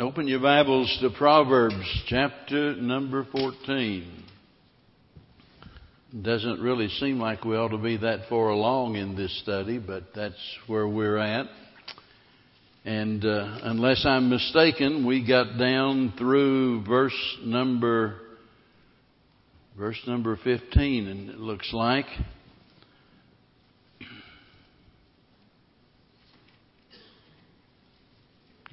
Open 0.00 0.26
your 0.26 0.40
Bibles 0.40 0.98
to 1.02 1.10
Proverbs 1.10 1.76
chapter 2.08 2.74
number 2.74 3.24
14. 3.30 4.24
Doesn't 6.20 6.60
really 6.60 6.88
seem 6.88 7.20
like 7.20 7.44
we 7.44 7.56
ought 7.56 7.68
to 7.68 7.78
be 7.78 7.98
that 7.98 8.28
far 8.28 8.48
along 8.48 8.96
in 8.96 9.14
this 9.14 9.40
study, 9.42 9.78
but 9.78 10.02
that's 10.12 10.34
where 10.66 10.88
we're 10.88 11.16
at. 11.18 11.46
And 12.84 13.24
uh, 13.24 13.58
unless 13.62 14.04
I'm 14.04 14.30
mistaken, 14.30 15.06
we 15.06 15.24
got 15.24 15.58
down 15.58 16.14
through 16.18 16.84
verse 16.86 17.36
number 17.44 18.16
verse 19.78 20.00
number 20.08 20.36
15, 20.42 21.06
and 21.06 21.30
it 21.30 21.38
looks 21.38 21.72
like. 21.72 22.06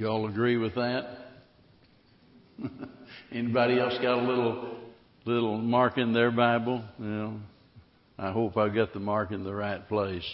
You 0.02 0.08
all 0.08 0.28
agree 0.28 0.58
with 0.58 0.74
that? 0.74 1.16
Anybody 3.32 3.80
else 3.80 3.94
got 4.02 4.18
a 4.18 4.28
little 4.28 4.76
little 5.26 5.60
mark 5.60 6.00
in 6.00 6.12
their 6.12 6.32
Bible? 6.32 6.84
I 8.18 8.32
hope 8.32 8.58
I 8.58 8.70
got 8.70 8.94
the 8.94 9.00
mark 9.00 9.30
in 9.30 9.44
the 9.44 9.54
right 9.54 9.88
place. 9.88 10.28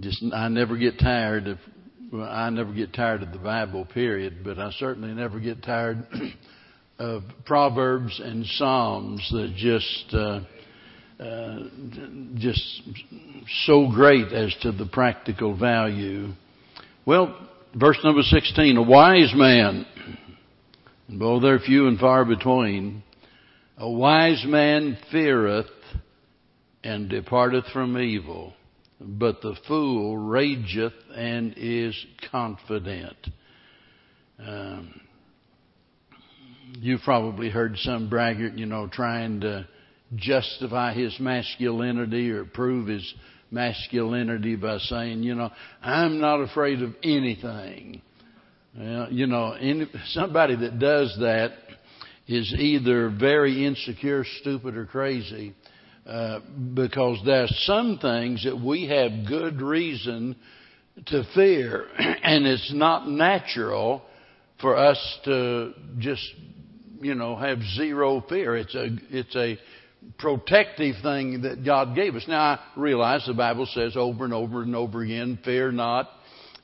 Just 0.00 0.24
I 0.34 0.48
never 0.48 0.76
get 0.76 0.98
tired 0.98 1.46
of 1.46 1.58
well, 2.12 2.28
I 2.28 2.50
never 2.50 2.72
get 2.72 2.92
tired 2.92 3.22
of 3.22 3.30
the 3.30 3.38
Bible, 3.38 3.84
period, 3.84 4.38
but 4.42 4.58
I 4.58 4.72
certainly 4.72 5.14
never 5.14 5.38
get 5.38 5.62
tired 5.62 6.04
of 6.98 7.22
Proverbs 7.46 8.20
and 8.20 8.44
Psalms 8.44 9.24
that 9.30 9.54
just 9.56 10.12
uh, 10.12 10.40
uh, 11.22 11.68
just 12.34 12.82
so 13.64 13.88
great 13.92 14.32
as 14.32 14.52
to 14.62 14.72
the 14.72 14.86
practical 14.86 15.56
value 15.56 16.32
well, 17.06 17.36
verse 17.74 17.98
number 18.02 18.22
16, 18.22 18.76
a 18.76 18.82
wise 18.82 19.32
man, 19.34 19.86
and 21.08 21.18
both 21.18 21.42
they're 21.42 21.58
few 21.58 21.86
and 21.86 21.98
far 21.98 22.24
between, 22.24 23.02
a 23.76 23.90
wise 23.90 24.42
man 24.46 24.96
feareth 25.12 25.66
and 26.82 27.10
departeth 27.10 27.66
from 27.72 27.98
evil, 27.98 28.54
but 29.00 29.42
the 29.42 29.54
fool 29.68 30.16
rageth 30.16 30.94
and 31.14 31.54
is 31.56 31.94
confident. 32.30 33.16
Um, 34.38 35.00
you've 36.80 37.02
probably 37.02 37.50
heard 37.50 37.76
some 37.78 38.08
braggart, 38.08 38.56
you 38.56 38.66
know, 38.66 38.88
trying 38.90 39.40
to 39.40 39.68
justify 40.14 40.94
his 40.94 41.18
masculinity 41.20 42.30
or 42.30 42.44
prove 42.44 42.88
his 42.88 43.14
masculinity 43.54 44.56
by 44.56 44.78
saying, 44.78 45.22
you 45.22 45.34
know, 45.34 45.50
I'm 45.80 46.20
not 46.20 46.40
afraid 46.40 46.82
of 46.82 46.94
anything. 47.02 48.02
Well, 48.76 49.10
you 49.10 49.26
know, 49.26 49.52
any, 49.52 49.86
somebody 50.08 50.56
that 50.56 50.78
does 50.78 51.16
that 51.20 51.52
is 52.26 52.52
either 52.58 53.08
very 53.08 53.64
insecure, 53.64 54.24
stupid, 54.40 54.76
or 54.76 54.86
crazy. 54.86 55.54
Uh, 56.06 56.40
because 56.74 57.18
there's 57.24 57.54
some 57.64 57.98
things 57.98 58.44
that 58.44 58.60
we 58.60 58.88
have 58.88 59.26
good 59.26 59.62
reason 59.62 60.36
to 61.06 61.24
fear, 61.34 61.86
and 61.98 62.46
it's 62.46 62.72
not 62.74 63.08
natural 63.08 64.02
for 64.60 64.76
us 64.76 65.18
to 65.24 65.72
just, 65.98 66.22
you 67.00 67.14
know, 67.14 67.36
have 67.36 67.58
zero 67.74 68.22
fear. 68.28 68.56
It's 68.56 68.74
a, 68.74 68.88
it's 69.10 69.34
a 69.34 69.56
protective 70.18 70.96
thing 71.02 71.42
that 71.42 71.64
God 71.64 71.94
gave 71.94 72.14
us. 72.14 72.24
Now, 72.28 72.40
I 72.40 72.60
realize 72.76 73.24
the 73.26 73.34
Bible 73.34 73.66
says 73.66 73.96
over 73.96 74.24
and 74.24 74.34
over 74.34 74.62
and 74.62 74.74
over 74.74 75.02
again, 75.02 75.38
fear 75.44 75.72
not. 75.72 76.08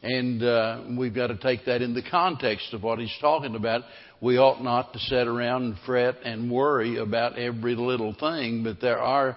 And 0.03 0.43
uh, 0.43 0.83
we've 0.97 1.15
got 1.15 1.27
to 1.27 1.37
take 1.37 1.67
that 1.67 1.83
in 1.83 1.93
the 1.93 2.03
context 2.03 2.73
of 2.73 2.83
what 2.83 2.99
he's 2.99 3.15
talking 3.21 3.55
about. 3.55 3.83
We 4.23 4.39
ought 4.39 4.63
not 4.63 4.93
to 4.95 4.99
sit 4.99 5.27
around 5.27 5.63
and 5.65 5.77
fret 5.85 6.17
and 6.25 6.51
worry 6.51 6.97
about 6.97 7.39
every 7.39 7.75
little 7.75 8.15
thing, 8.19 8.65
but 8.65 8.81
there 8.81 8.99
are 8.99 9.37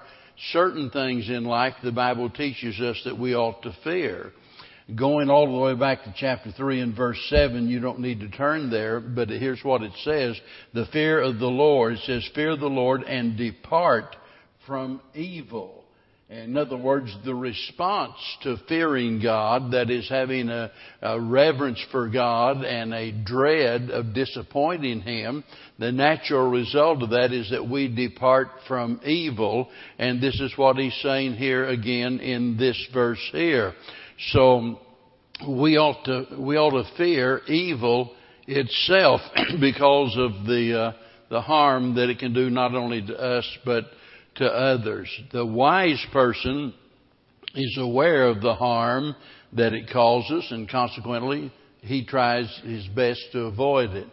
certain 0.51 0.89
things 0.89 1.29
in 1.29 1.43
life 1.43 1.73
the 1.83 1.91
Bible 1.91 2.29
teaches 2.29 2.79
us 2.79 3.01
that 3.05 3.17
we 3.17 3.35
ought 3.35 3.61
to 3.63 3.75
fear. 3.83 4.31
Going 4.93 5.29
all 5.29 5.45
the 5.45 5.57
way 5.57 5.75
back 5.75 6.03
to 6.03 6.13
chapter 6.17 6.51
3 6.51 6.81
and 6.81 6.95
verse 6.95 7.17
7, 7.29 7.69
you 7.69 7.79
don't 7.79 7.99
need 7.99 8.19
to 8.19 8.29
turn 8.29 8.69
there, 8.69 8.99
but 8.99 9.29
here's 9.29 9.63
what 9.63 9.81
it 9.81 9.93
says. 10.03 10.37
The 10.73 10.85
fear 10.91 11.21
of 11.21 11.39
the 11.39 11.47
Lord, 11.47 11.93
it 11.93 11.99
says, 12.05 12.29
fear 12.35 12.57
the 12.57 12.67
Lord 12.67 13.03
and 13.03 13.37
depart 13.37 14.15
from 14.67 14.99
evil. 15.13 15.83
In 16.29 16.57
other 16.57 16.77
words, 16.77 17.15
the 17.23 17.35
response 17.35 18.17
to 18.41 18.57
fearing 18.67 19.21
God, 19.21 19.71
that 19.71 19.89
is 19.89 20.09
having 20.09 20.49
a, 20.49 20.71
a, 21.01 21.19
reverence 21.19 21.83
for 21.91 22.09
God 22.09 22.63
and 22.63 22.93
a 22.93 23.11
dread 23.11 23.89
of 23.91 24.13
disappointing 24.13 25.01
Him, 25.01 25.43
the 25.77 25.91
natural 25.91 26.49
result 26.49 27.03
of 27.03 27.11
that 27.11 27.31
is 27.31 27.51
that 27.51 27.69
we 27.69 27.87
depart 27.87 28.47
from 28.67 28.99
evil. 29.05 29.69
And 29.99 30.21
this 30.21 30.39
is 30.39 30.57
what 30.57 30.77
He's 30.77 30.97
saying 31.03 31.35
here 31.35 31.67
again 31.67 32.19
in 32.19 32.57
this 32.57 32.83
verse 32.93 33.21
here. 33.31 33.73
So 34.31 34.79
we 35.47 35.77
ought 35.77 36.05
to 36.05 36.25
we 36.39 36.57
ought 36.57 36.71
to 36.71 36.95
fear 36.97 37.41
evil 37.47 38.15
itself 38.47 39.21
because 39.59 40.15
of 40.17 40.45
the 40.45 40.79
uh, 40.79 40.91
the 41.29 41.41
harm 41.41 41.95
that 41.95 42.09
it 42.09 42.19
can 42.19 42.33
do 42.33 42.49
not 42.49 42.75
only 42.75 43.05
to 43.05 43.15
us 43.15 43.47
but 43.65 43.85
to 44.35 44.45
others. 44.45 45.09
The 45.31 45.45
wise 45.45 46.03
person 46.11 46.73
is 47.55 47.77
aware 47.79 48.27
of 48.27 48.41
the 48.41 48.55
harm 48.55 49.15
that 49.53 49.73
it 49.73 49.89
causes, 49.91 50.47
and 50.49 50.67
consequently, 50.67 51.51
he 51.81 52.05
tries 52.05 52.47
his 52.63 52.87
best 52.87 53.21
to 53.33 53.41
avoid 53.41 53.91
it. 53.91 54.07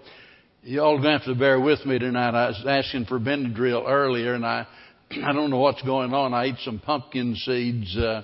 You 0.62 0.82
all 0.82 0.98
going 0.98 1.04
to 1.04 1.18
have 1.18 1.24
to 1.24 1.34
bear 1.34 1.58
with 1.58 1.86
me 1.86 1.98
tonight. 1.98 2.34
I 2.34 2.48
was 2.48 2.64
asking 2.68 3.06
for 3.06 3.18
Benadryl 3.18 3.88
earlier, 3.88 4.34
and 4.34 4.44
I 4.44 4.66
I 5.24 5.32
don't 5.32 5.50
know 5.50 5.58
what's 5.58 5.82
going 5.82 6.12
on. 6.12 6.34
I 6.34 6.46
ate 6.46 6.58
some 6.64 6.78
pumpkin 6.78 7.34
seeds. 7.36 7.96
Uh, 7.96 8.22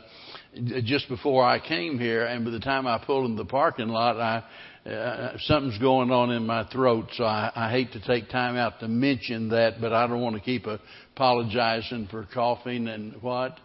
just 0.85 1.09
before 1.09 1.45
I 1.45 1.59
came 1.59 1.99
here, 1.99 2.25
and 2.25 2.45
by 2.45 2.51
the 2.51 2.61
time 2.61 2.87
I 2.87 3.03
pulled 3.05 3.31
in 3.31 3.37
the 3.37 3.45
parking 3.45 3.89
lot, 3.89 4.19
I 4.21 4.45
uh, 4.89 5.37
something's 5.41 5.79
going 5.79 6.11
on 6.13 6.31
in 6.31 6.47
my 6.47 6.65
throat. 6.69 7.07
So 7.15 7.25
I, 7.25 7.51
I 7.55 7.71
hate 7.71 7.93
to 7.93 8.01
take 8.07 8.29
time 8.31 8.57
out 8.57 8.79
to 8.81 8.89
mention 8.89 9.49
that, 9.49 9.81
but 9.81 9.93
I 9.93 10.07
don't 10.07 10.21
want 10.21 10.37
to 10.37 10.43
keep 10.43 10.67
apologizing 11.15 12.07
for 12.09 12.27
coughing 12.33 12.87
and 12.87 13.21
what. 13.21 13.59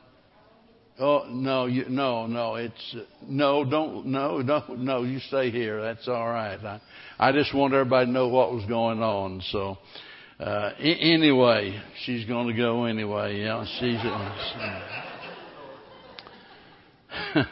Oh 0.99 1.25
no, 1.29 1.67
you, 1.67 1.85
no, 1.89 2.27
no. 2.27 2.55
It's 2.55 2.95
no, 3.27 3.63
don't, 3.63 4.07
no, 4.07 4.39
no, 4.39 4.63
no. 4.69 5.03
You 5.03 5.19
stay 5.19 5.51
here. 5.51 5.81
That's 5.81 6.07
all 6.07 6.27
right. 6.27 6.59
I, 6.59 6.81
I 7.19 7.31
just 7.31 7.53
want 7.53 7.73
everybody 7.73 8.07
to 8.07 8.11
know 8.11 8.27
what 8.27 8.51
was 8.51 8.65
going 8.65 9.01
on. 9.01 9.41
So, 9.51 9.77
uh, 10.39 10.71
anyway, 10.79 11.79
she's 12.03 12.25
going 12.25 12.47
to 12.47 12.53
go 12.53 12.85
anyway. 12.85 13.41
Yeah, 13.41 13.65
she's. 13.79 13.99
Uh, 13.99 15.07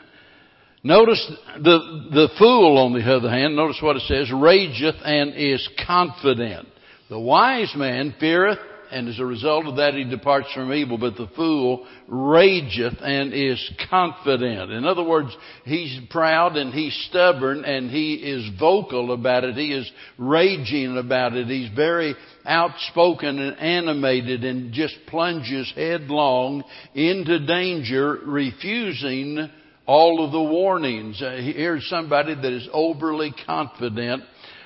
notice 0.84 1.32
the, 1.62 2.08
the 2.12 2.30
fool, 2.38 2.78
on 2.78 2.94
the 2.94 3.04
other 3.12 3.30
hand, 3.30 3.56
notice 3.56 3.80
what 3.82 3.96
it 3.96 4.04
says, 4.04 4.32
rageth 4.32 4.96
and 5.04 5.34
is 5.36 5.68
confident. 5.86 6.68
The 7.10 7.20
wise 7.20 7.74
man 7.76 8.16
feareth, 8.20 8.60
and 8.92 9.08
as 9.08 9.20
a 9.20 9.26
result 9.26 9.66
of 9.66 9.76
that 9.78 9.94
he 9.94 10.04
departs 10.04 10.52
from 10.54 10.74
evil, 10.74 10.98
but 10.98 11.16
the 11.16 11.30
fool 11.36 11.88
rageth 12.08 12.96
and 13.02 13.34
is 13.34 13.72
confident. 13.90 14.72
In 14.72 14.86
other 14.86 15.04
words, 15.04 15.36
he's 15.64 16.00
proud 16.10 16.58
and 16.58 16.74
he's 16.74 16.94
stubborn 17.10 17.66
and 17.66 17.90
he 17.92 18.16
is 18.16 18.50
vocal 18.60 19.12
about 19.12 19.44
it. 19.44 19.56
He 19.56 19.74
is 19.74 19.90
raging 20.18 20.98
about 20.98 21.34
it. 21.36 21.48
He's 21.48 21.70
very 21.76 22.16
outspoken 22.46 23.40
and 23.40 23.58
animated 23.60 24.44
and 24.44 24.74
just 24.74 24.96
plunges 25.08 25.72
headlong 25.76 26.64
into 26.94 27.46
danger, 27.46 28.20
refusing 28.26 29.50
all 29.86 30.24
of 30.24 30.32
the 30.32 30.42
warnings. 30.42 31.22
Uh, 31.22 31.38
here's 31.42 31.88
somebody 31.90 32.36
that 32.36 32.54
is 32.54 32.68
overly 32.72 33.34
confident 33.46 34.24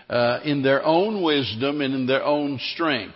uh, 0.09 0.39
in 0.43 0.61
their 0.61 0.83
own 0.83 1.23
wisdom 1.23 1.81
and 1.81 1.93
in 1.93 2.05
their 2.05 2.23
own 2.23 2.59
strength. 2.73 3.15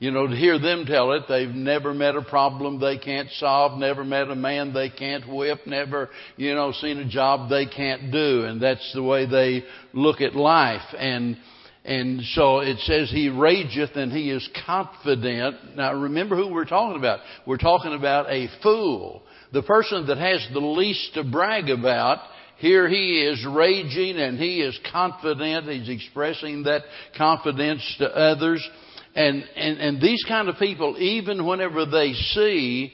You 0.00 0.10
know, 0.10 0.26
to 0.26 0.34
hear 0.34 0.58
them 0.58 0.84
tell 0.84 1.12
it, 1.12 1.22
they've 1.28 1.48
never 1.48 1.94
met 1.94 2.16
a 2.16 2.22
problem 2.22 2.80
they 2.80 2.98
can't 2.98 3.30
solve, 3.38 3.78
never 3.78 4.04
met 4.04 4.28
a 4.28 4.34
man 4.34 4.74
they 4.74 4.90
can't 4.90 5.26
whip, 5.32 5.60
never, 5.66 6.10
you 6.36 6.54
know, 6.54 6.72
seen 6.72 6.98
a 6.98 7.08
job 7.08 7.48
they 7.48 7.66
can't 7.66 8.10
do. 8.10 8.44
And 8.44 8.60
that's 8.60 8.92
the 8.92 9.02
way 9.02 9.24
they 9.24 9.64
look 9.92 10.20
at 10.20 10.34
life. 10.34 10.82
And, 10.98 11.38
and 11.84 12.22
so 12.22 12.60
it 12.60 12.78
says 12.80 13.10
he 13.10 13.28
rageth 13.28 13.94
and 13.94 14.10
he 14.10 14.30
is 14.30 14.48
confident. 14.66 15.76
Now 15.76 15.94
remember 15.94 16.36
who 16.36 16.52
we're 16.52 16.64
talking 16.64 16.98
about. 16.98 17.20
We're 17.46 17.58
talking 17.58 17.94
about 17.94 18.30
a 18.30 18.48
fool 18.62 19.22
the 19.54 19.62
person 19.62 20.08
that 20.08 20.18
has 20.18 20.46
the 20.52 20.58
least 20.58 21.14
to 21.14 21.24
brag 21.24 21.70
about, 21.70 22.18
here 22.58 22.88
he 22.88 23.22
is 23.22 23.46
raging 23.48 24.16
and 24.16 24.38
he 24.38 24.60
is 24.60 24.78
confident. 24.92 25.68
He's 25.68 25.88
expressing 25.88 26.64
that 26.64 26.82
confidence 27.16 27.82
to 27.98 28.06
others. 28.06 28.68
And, 29.14 29.44
and, 29.56 29.78
and 29.78 30.02
these 30.02 30.24
kind 30.26 30.48
of 30.48 30.56
people, 30.56 30.96
even 30.98 31.46
whenever 31.46 31.86
they 31.86 32.12
see 32.12 32.92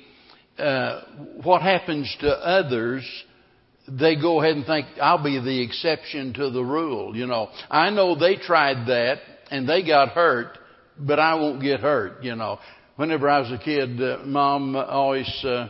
uh, 0.58 1.00
what 1.42 1.62
happens 1.62 2.14
to 2.20 2.28
others, 2.28 3.08
they 3.98 4.16
go 4.16 4.40
ahead 4.40 4.56
and 4.56 4.66
think 4.66 4.86
I'll 5.00 5.22
be 5.22 5.40
the 5.40 5.62
exception 5.62 6.32
to 6.34 6.50
the 6.50 6.62
rule. 6.62 7.16
You 7.16 7.26
know, 7.26 7.48
I 7.70 7.90
know 7.90 8.18
they 8.18 8.36
tried 8.36 8.86
that 8.88 9.18
and 9.50 9.68
they 9.68 9.84
got 9.84 10.10
hurt, 10.10 10.58
but 10.98 11.18
I 11.18 11.34
won't 11.34 11.60
get 11.60 11.80
hurt. 11.80 12.22
You 12.22 12.36
know, 12.36 12.58
whenever 12.96 13.28
I 13.28 13.40
was 13.40 13.50
a 13.50 13.58
kid, 13.62 14.00
uh, 14.00 14.18
mom 14.24 14.76
always 14.76 15.44
uh, 15.44 15.68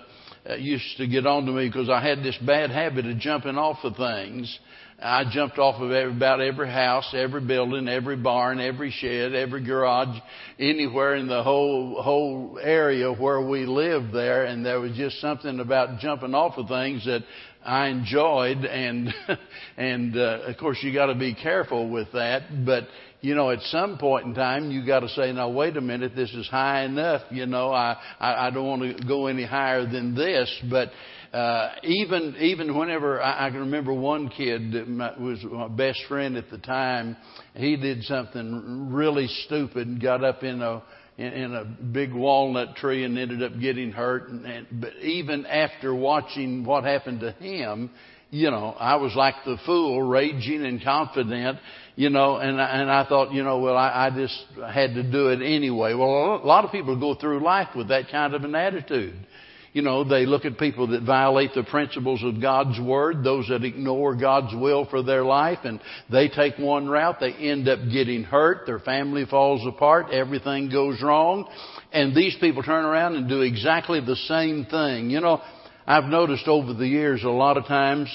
used 0.59 0.97
to 0.99 1.07
get 1.07 1.27
on 1.27 1.47
to 1.47 1.53
me 1.53 1.69
because 1.69 1.89
I 1.89 2.07
had 2.07 2.23
this 2.23 2.37
bad 2.45 2.71
habit 2.71 3.07
of 3.07 3.19
jumping 3.19 3.57
off 3.57 3.79
of 3.85 3.97
things. 3.97 4.59
I 5.03 5.25
jumped 5.33 5.59
off 5.59 5.81
of 5.81 5.93
every, 5.93 6.15
about 6.15 6.43
every 6.43 6.71
house, 6.71 7.15
every 7.15 7.41
building, 7.41 7.89
every 7.89 8.17
barn, 8.17 8.61
every 8.61 8.91
shed, 8.91 9.35
every 9.35 9.65
garage, 9.65 10.19
anywhere 10.59 11.15
in 11.15 11.27
the 11.27 11.43
whole 11.43 12.03
whole 12.03 12.59
area 12.63 13.11
where 13.11 13.41
we 13.41 13.65
lived 13.65 14.13
there, 14.13 14.45
and 14.45 14.65
there 14.65 14.79
was 14.79 14.95
just 14.97 15.19
something 15.21 15.59
about 15.61 16.01
jumping 16.01 16.35
off 16.35 16.59
of 16.59 16.69
things 16.69 17.07
that 17.07 17.23
I 17.65 17.89
enjoyed, 17.89 18.65
and 18.65 19.13
and 19.77 20.17
uh, 20.17 20.41
of 20.47 20.57
course 20.57 20.79
you 20.83 20.93
got 20.93 21.07
to 21.07 21.15
be 21.15 21.35
careful 21.35 21.91
with 21.91 22.09
that. 22.13 22.65
But 22.65 22.85
you 23.21 23.35
know, 23.35 23.51
at 23.51 23.61
some 23.65 23.99
point 23.99 24.27
in 24.27 24.35
time, 24.35 24.71
you 24.71 24.87
got 24.87 25.01
to 25.01 25.09
say, 25.11 25.33
"Now 25.33 25.51
wait 25.51 25.77
a 25.77 25.81
minute, 25.81 26.13
this 26.17 26.33
is 26.33 26.49
high 26.49 26.85
enough." 26.85 27.23
You 27.31 27.47
know, 27.47 27.71
I 27.71 27.97
I, 28.19 28.47
I 28.47 28.51
don't 28.51 28.67
want 28.67 28.99
to 28.99 29.07
go 29.07 29.27
any 29.27 29.45
higher 29.45 29.85
than 29.87 30.15
this. 30.15 30.51
But 30.71 30.91
uh, 31.37 31.75
even 31.83 32.35
even 32.41 32.77
whenever 32.77 33.21
I, 33.21 33.47
I 33.47 33.51
can 33.51 33.61
remember 33.61 33.93
one 33.93 34.29
kid 34.31 34.73
that 34.73 34.89
my, 34.89 35.19
was 35.19 35.39
my 35.45 35.69
best 35.69 36.01
friend 36.09 36.37
at 36.37 36.51
the 36.51 36.59
time, 36.59 37.17
he 37.55 37.77
did 37.77 38.05
something 38.05 38.91
really 38.91 39.29
stupid 39.45 39.87
and 39.87 40.01
got 40.01 40.25
up 40.25 40.43
in 40.43 40.63
a 40.63 40.83
in, 41.17 41.27
in 41.27 41.55
a 41.55 41.65
big 41.65 42.13
walnut 42.13 42.77
tree 42.77 43.05
and 43.05 43.19
ended 43.19 43.43
up 43.43 43.59
getting 43.61 43.93
hurt. 43.93 44.29
And, 44.29 44.45
and, 44.47 44.67
but 44.73 44.95
even 45.03 45.47
after 45.47 45.95
watching 45.95 46.65
what 46.65 46.85
happened 46.85 47.21
to 47.21 47.33
him, 47.33 47.91
you 48.31 48.51
know, 48.51 48.75
I 48.79 48.97
was 48.97 49.15
like 49.17 49.35
the 49.45 49.57
fool, 49.67 50.03
raging 50.03 50.65
and 50.65 50.83
confident, 50.83 51.59
you 51.97 52.11
know, 52.11 52.37
and 52.37 52.61
and 52.61 52.91
I 52.91 53.05
thought, 53.05 53.33
you 53.33 53.43
know, 53.43 53.59
well, 53.59 53.77
I, 53.77 54.07
I 54.07 54.11
just 54.11 54.45
had 54.73 54.95
to 54.95 55.03
do 55.03 55.29
it 55.29 55.43
anyway. 55.43 55.95
Well, 55.95 56.37
a 56.37 56.47
lot 56.47 56.65
of 56.65 56.71
people 56.71 56.99
go 56.99 57.17
through 57.17 57.43
life 57.43 57.69
with 57.75 57.89
that 57.89 58.09
kind 58.09 58.35
of 58.35 58.45
an 58.45 58.55
attitude. 58.55 59.27
You 59.73 59.83
know, 59.83 60.03
they 60.03 60.27
look 60.27 60.45
at 60.45 60.59
people 60.59 60.89
that 60.89 61.05
violate 61.05 61.55
the 61.55 61.63
principles 61.63 62.25
of 62.25 62.43
God's 62.43 62.81
Word, 62.81 63.23
those 63.23 63.47
that 63.49 63.63
ignore 63.63 64.17
God's 64.17 64.53
will 64.55 64.85
for 64.85 65.03
their 65.03 65.25
life, 65.25 65.61
and 65.63 65.81
they 66.11 66.29
take 66.29 66.59
one 66.59 66.89
route. 66.89 67.19
They 67.21 67.33
end 67.33 67.69
up 67.69 67.79
getting 67.93 68.25
hurt. 68.25 68.67
Their 68.67 68.81
family 68.81 69.27
falls 69.27 69.65
apart. 69.67 70.07
Everything 70.13 70.71
goes 70.71 71.01
wrong. 71.01 71.49
And 71.93 72.17
these 72.17 72.37
people 72.41 72.65
turn 72.65 72.85
around 72.85 73.15
and 73.15 73.29
do 73.29 73.43
exactly 73.43 74.01
the 74.01 74.17
same 74.17 74.67
thing. 74.67 75.09
You 75.09 75.21
know, 75.21 75.41
I've 75.87 76.05
noticed 76.05 76.49
over 76.49 76.75
the 76.75 76.87
years 76.87 77.23
a 77.23 77.31
lot 77.31 77.57
of 77.57 77.67
times, 77.67 78.09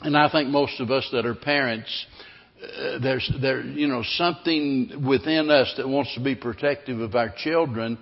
and 0.00 0.16
I 0.16 0.28
think 0.28 0.48
most 0.48 0.80
of 0.80 0.90
us 0.90 1.08
that 1.12 1.24
are 1.24 1.36
parents, 1.36 2.06
uh, 2.62 2.98
there's 2.98 3.32
there 3.40 3.62
you 3.62 3.86
know 3.86 4.02
something 4.16 5.04
within 5.08 5.50
us 5.50 5.72
that 5.76 5.88
wants 5.88 6.12
to 6.14 6.20
be 6.20 6.34
protective 6.34 7.00
of 7.00 7.14
our 7.14 7.32
children 7.38 7.96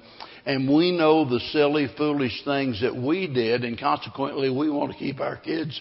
and 0.48 0.66
we 0.66 0.92
know 0.92 1.28
the 1.28 1.40
silly, 1.52 1.88
foolish 1.98 2.42
things 2.42 2.80
that 2.80 2.96
we 2.96 3.26
did, 3.26 3.64
and 3.64 3.78
consequently, 3.78 4.48
we 4.48 4.70
want 4.70 4.90
to 4.90 4.98
keep 4.98 5.20
our 5.20 5.36
kids 5.36 5.78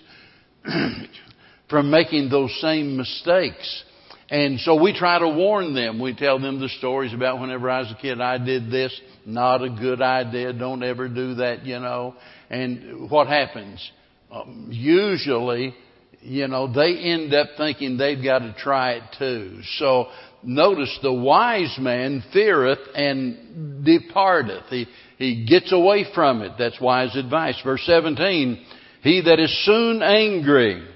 from 1.70 1.90
making 1.90 2.30
those 2.30 2.54
same 2.60 2.98
mistakes. 2.98 3.84
And 4.30 4.60
so 4.60 4.76
we 4.76 4.92
try 4.92 5.20
to 5.20 5.30
warn 5.30 5.74
them. 5.74 6.02
We 6.02 6.14
tell 6.14 6.38
them 6.38 6.60
the 6.60 6.68
stories 6.68 7.14
about 7.14 7.40
whenever 7.40 7.70
I 7.70 7.80
was 7.80 7.94
a 7.98 8.02
kid, 8.02 8.20
I 8.20 8.38
did 8.40 8.70
this. 8.70 8.92
Not 9.26 9.64
a 9.64 9.70
good 9.70 10.02
idea. 10.02 10.52
Don't 10.52 10.84
ever 10.84 11.08
do 11.08 11.36
that, 11.36 11.66
you 11.66 11.80
know. 11.80 12.16
And 12.50 13.10
what 13.10 13.28
happens? 13.28 13.90
Um, 14.30 14.68
usually, 14.70 15.76
you 16.20 16.50
know, 16.50 16.72
they 16.72 16.98
end 16.98 17.34
up 17.34 17.52
thinking 17.56 17.96
they've 17.96 18.22
got 18.22 18.40
to 18.40 18.54
try 18.60 18.96
it 18.96 19.04
too. 19.18 19.62
So 19.78 20.08
notice 20.48 20.98
the 21.04 21.14
wise 21.14 21.78
man 21.80 22.24
feareth 22.32 22.80
and 22.96 23.86
departeth. 23.86 24.64
He, 24.70 24.88
he 25.18 25.46
gets 25.46 25.72
away 25.72 26.06
from 26.16 26.42
it. 26.42 26.54
That's 26.58 26.80
wise 26.80 27.16
advice. 27.16 27.60
Verse 27.64 27.84
17, 27.86 28.66
he 29.02 29.22
that 29.22 29.40
is 29.40 29.66
soon 29.66 30.02
angry. 30.02 30.88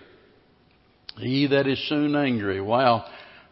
He 1.18 1.48
that 1.48 1.68
is 1.68 1.84
soon 1.90 2.16
angry. 2.16 2.60
Uh, 2.62 3.02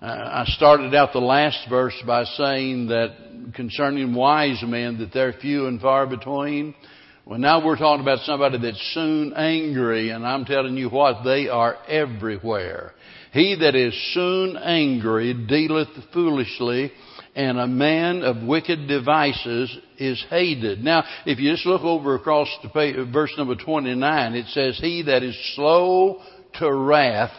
I 0.02 0.46
started 0.48 0.96
out 0.96 1.12
the 1.12 1.20
last 1.20 1.68
verse 1.70 2.02
by 2.08 2.24
saying 2.24 2.88
that 2.88 3.52
concerning 3.54 4.16
wise 4.16 4.64
men 4.66 5.00
that 5.00 5.12
they're 5.14 5.34
few 5.34 5.68
and 5.68 5.82
far 5.82 6.08
between. 6.08 6.74
Well, 7.26 7.38
now 7.38 7.64
we're 7.64 7.78
talking 7.78 8.02
about 8.02 8.20
somebody 8.20 8.58
that's 8.58 8.92
soon 8.94 9.34
angry, 9.34 10.10
and 10.10 10.26
I'm 10.26 10.46
telling 10.46 10.78
you 10.78 10.90
what, 10.90 11.24
they 11.24 11.50
are 11.50 11.78
everywhere. 11.88 12.94
He 13.32 13.56
that 13.60 13.76
is 13.76 13.94
soon 14.14 14.58
angry 14.58 15.34
dealeth 15.34 15.90
foolishly, 16.14 16.92
and 17.36 17.60
a 17.60 17.68
man 17.68 18.24
of 18.24 18.44
wicked 18.44 18.88
devices 18.88 19.76
is 19.98 20.24
hated. 20.30 20.84
Now, 20.84 21.04
if 21.26 21.40
you 21.40 21.52
just 21.52 21.66
look 21.66 21.84
over 21.84 22.16
across 22.16 22.48
to 22.64 22.70
page, 22.70 22.96
verse 23.14 23.32
number 23.38 23.56
29, 23.56 24.36
it 24.36 24.48
says, 24.48 24.80
He 24.80 25.04
that 25.04 25.24
is 25.24 25.38
slow 25.56 26.22
to 26.56 26.74
wrath 26.74 27.32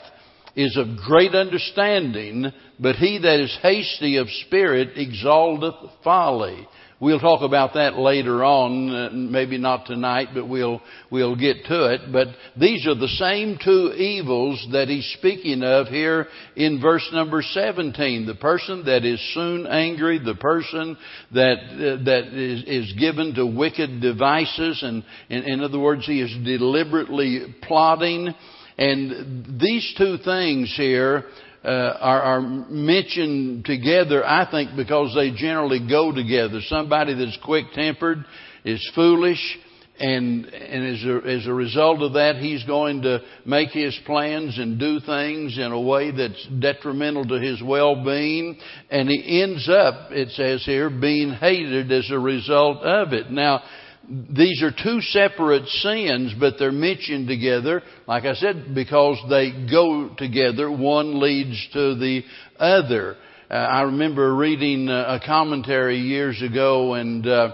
is 0.56 0.76
of 0.76 0.96
great 0.96 1.34
understanding, 1.34 2.52
but 2.78 2.96
he 2.96 3.18
that 3.18 3.40
is 3.40 3.56
hasty 3.62 4.16
of 4.16 4.28
spirit 4.46 4.90
exalteth 4.96 5.74
folly. 6.02 6.66
We'll 7.00 7.18
talk 7.18 7.40
about 7.40 7.72
that 7.74 7.96
later 7.96 8.44
on, 8.44 8.94
uh, 8.94 9.08
maybe 9.10 9.56
not 9.56 9.86
tonight, 9.86 10.28
but 10.34 10.46
we'll, 10.46 10.82
we'll 11.10 11.34
get 11.34 11.64
to 11.64 11.94
it. 11.94 12.12
But 12.12 12.28
these 12.58 12.86
are 12.86 12.94
the 12.94 13.08
same 13.08 13.58
two 13.64 13.94
evils 13.94 14.68
that 14.72 14.88
he's 14.88 15.10
speaking 15.16 15.62
of 15.62 15.86
here 15.86 16.26
in 16.56 16.78
verse 16.78 17.08
number 17.10 17.40
17. 17.40 18.26
The 18.26 18.34
person 18.34 18.84
that 18.84 19.06
is 19.06 19.18
soon 19.32 19.66
angry, 19.66 20.18
the 20.18 20.34
person 20.34 20.98
that, 21.32 21.56
uh, 21.72 22.04
that 22.04 22.34
is, 22.34 22.64
is 22.66 22.92
given 22.98 23.34
to 23.36 23.46
wicked 23.46 24.02
devices, 24.02 24.82
and 24.82 25.02
in, 25.30 25.44
in 25.44 25.60
other 25.62 25.78
words, 25.78 26.04
he 26.04 26.20
is 26.20 26.30
deliberately 26.44 27.54
plotting. 27.62 28.34
And 28.76 29.58
these 29.58 29.94
two 29.96 30.18
things 30.22 30.74
here, 30.76 31.24
uh, 31.64 31.68
are, 31.68 32.22
are 32.22 32.40
mentioned 32.40 33.64
together, 33.64 34.24
I 34.24 34.50
think, 34.50 34.76
because 34.76 35.14
they 35.14 35.30
generally 35.32 35.86
go 35.86 36.12
together. 36.12 36.60
Somebody 36.62 37.14
that's 37.14 37.38
quick 37.44 37.66
tempered 37.74 38.24
is 38.64 38.90
foolish, 38.94 39.58
and 39.98 40.46
and 40.46 40.96
as 40.96 41.04
a, 41.04 41.28
as 41.28 41.46
a 41.46 41.52
result 41.52 42.00
of 42.00 42.14
that, 42.14 42.36
he's 42.36 42.64
going 42.64 43.02
to 43.02 43.20
make 43.44 43.68
his 43.70 43.98
plans 44.06 44.58
and 44.58 44.78
do 44.78 45.00
things 45.00 45.58
in 45.58 45.72
a 45.72 45.80
way 45.80 46.10
that's 46.10 46.48
detrimental 46.58 47.26
to 47.26 47.38
his 47.38 47.62
well-being, 47.62 48.58
and 48.90 49.08
he 49.10 49.42
ends 49.42 49.68
up, 49.68 50.10
it 50.12 50.30
says 50.30 50.64
here, 50.64 50.88
being 50.88 51.32
hated 51.32 51.92
as 51.92 52.10
a 52.10 52.18
result 52.18 52.78
of 52.78 53.12
it. 53.12 53.30
Now, 53.30 53.62
these 54.08 54.62
are 54.62 54.72
two 54.72 55.00
separate 55.00 55.66
sins, 55.68 56.34
but 56.38 56.54
they're 56.58 56.72
mentioned 56.72 57.28
together, 57.28 57.82
like 58.06 58.24
I 58.24 58.34
said, 58.34 58.74
because 58.74 59.18
they 59.28 59.66
go 59.70 60.10
together. 60.16 60.70
One 60.70 61.20
leads 61.20 61.68
to 61.74 61.94
the 61.94 62.22
other. 62.58 63.16
Uh, 63.50 63.54
I 63.54 63.82
remember 63.82 64.34
reading 64.34 64.88
a 64.88 65.20
commentary 65.24 65.98
years 65.98 66.40
ago, 66.42 66.94
and 66.94 67.26
uh, 67.26 67.52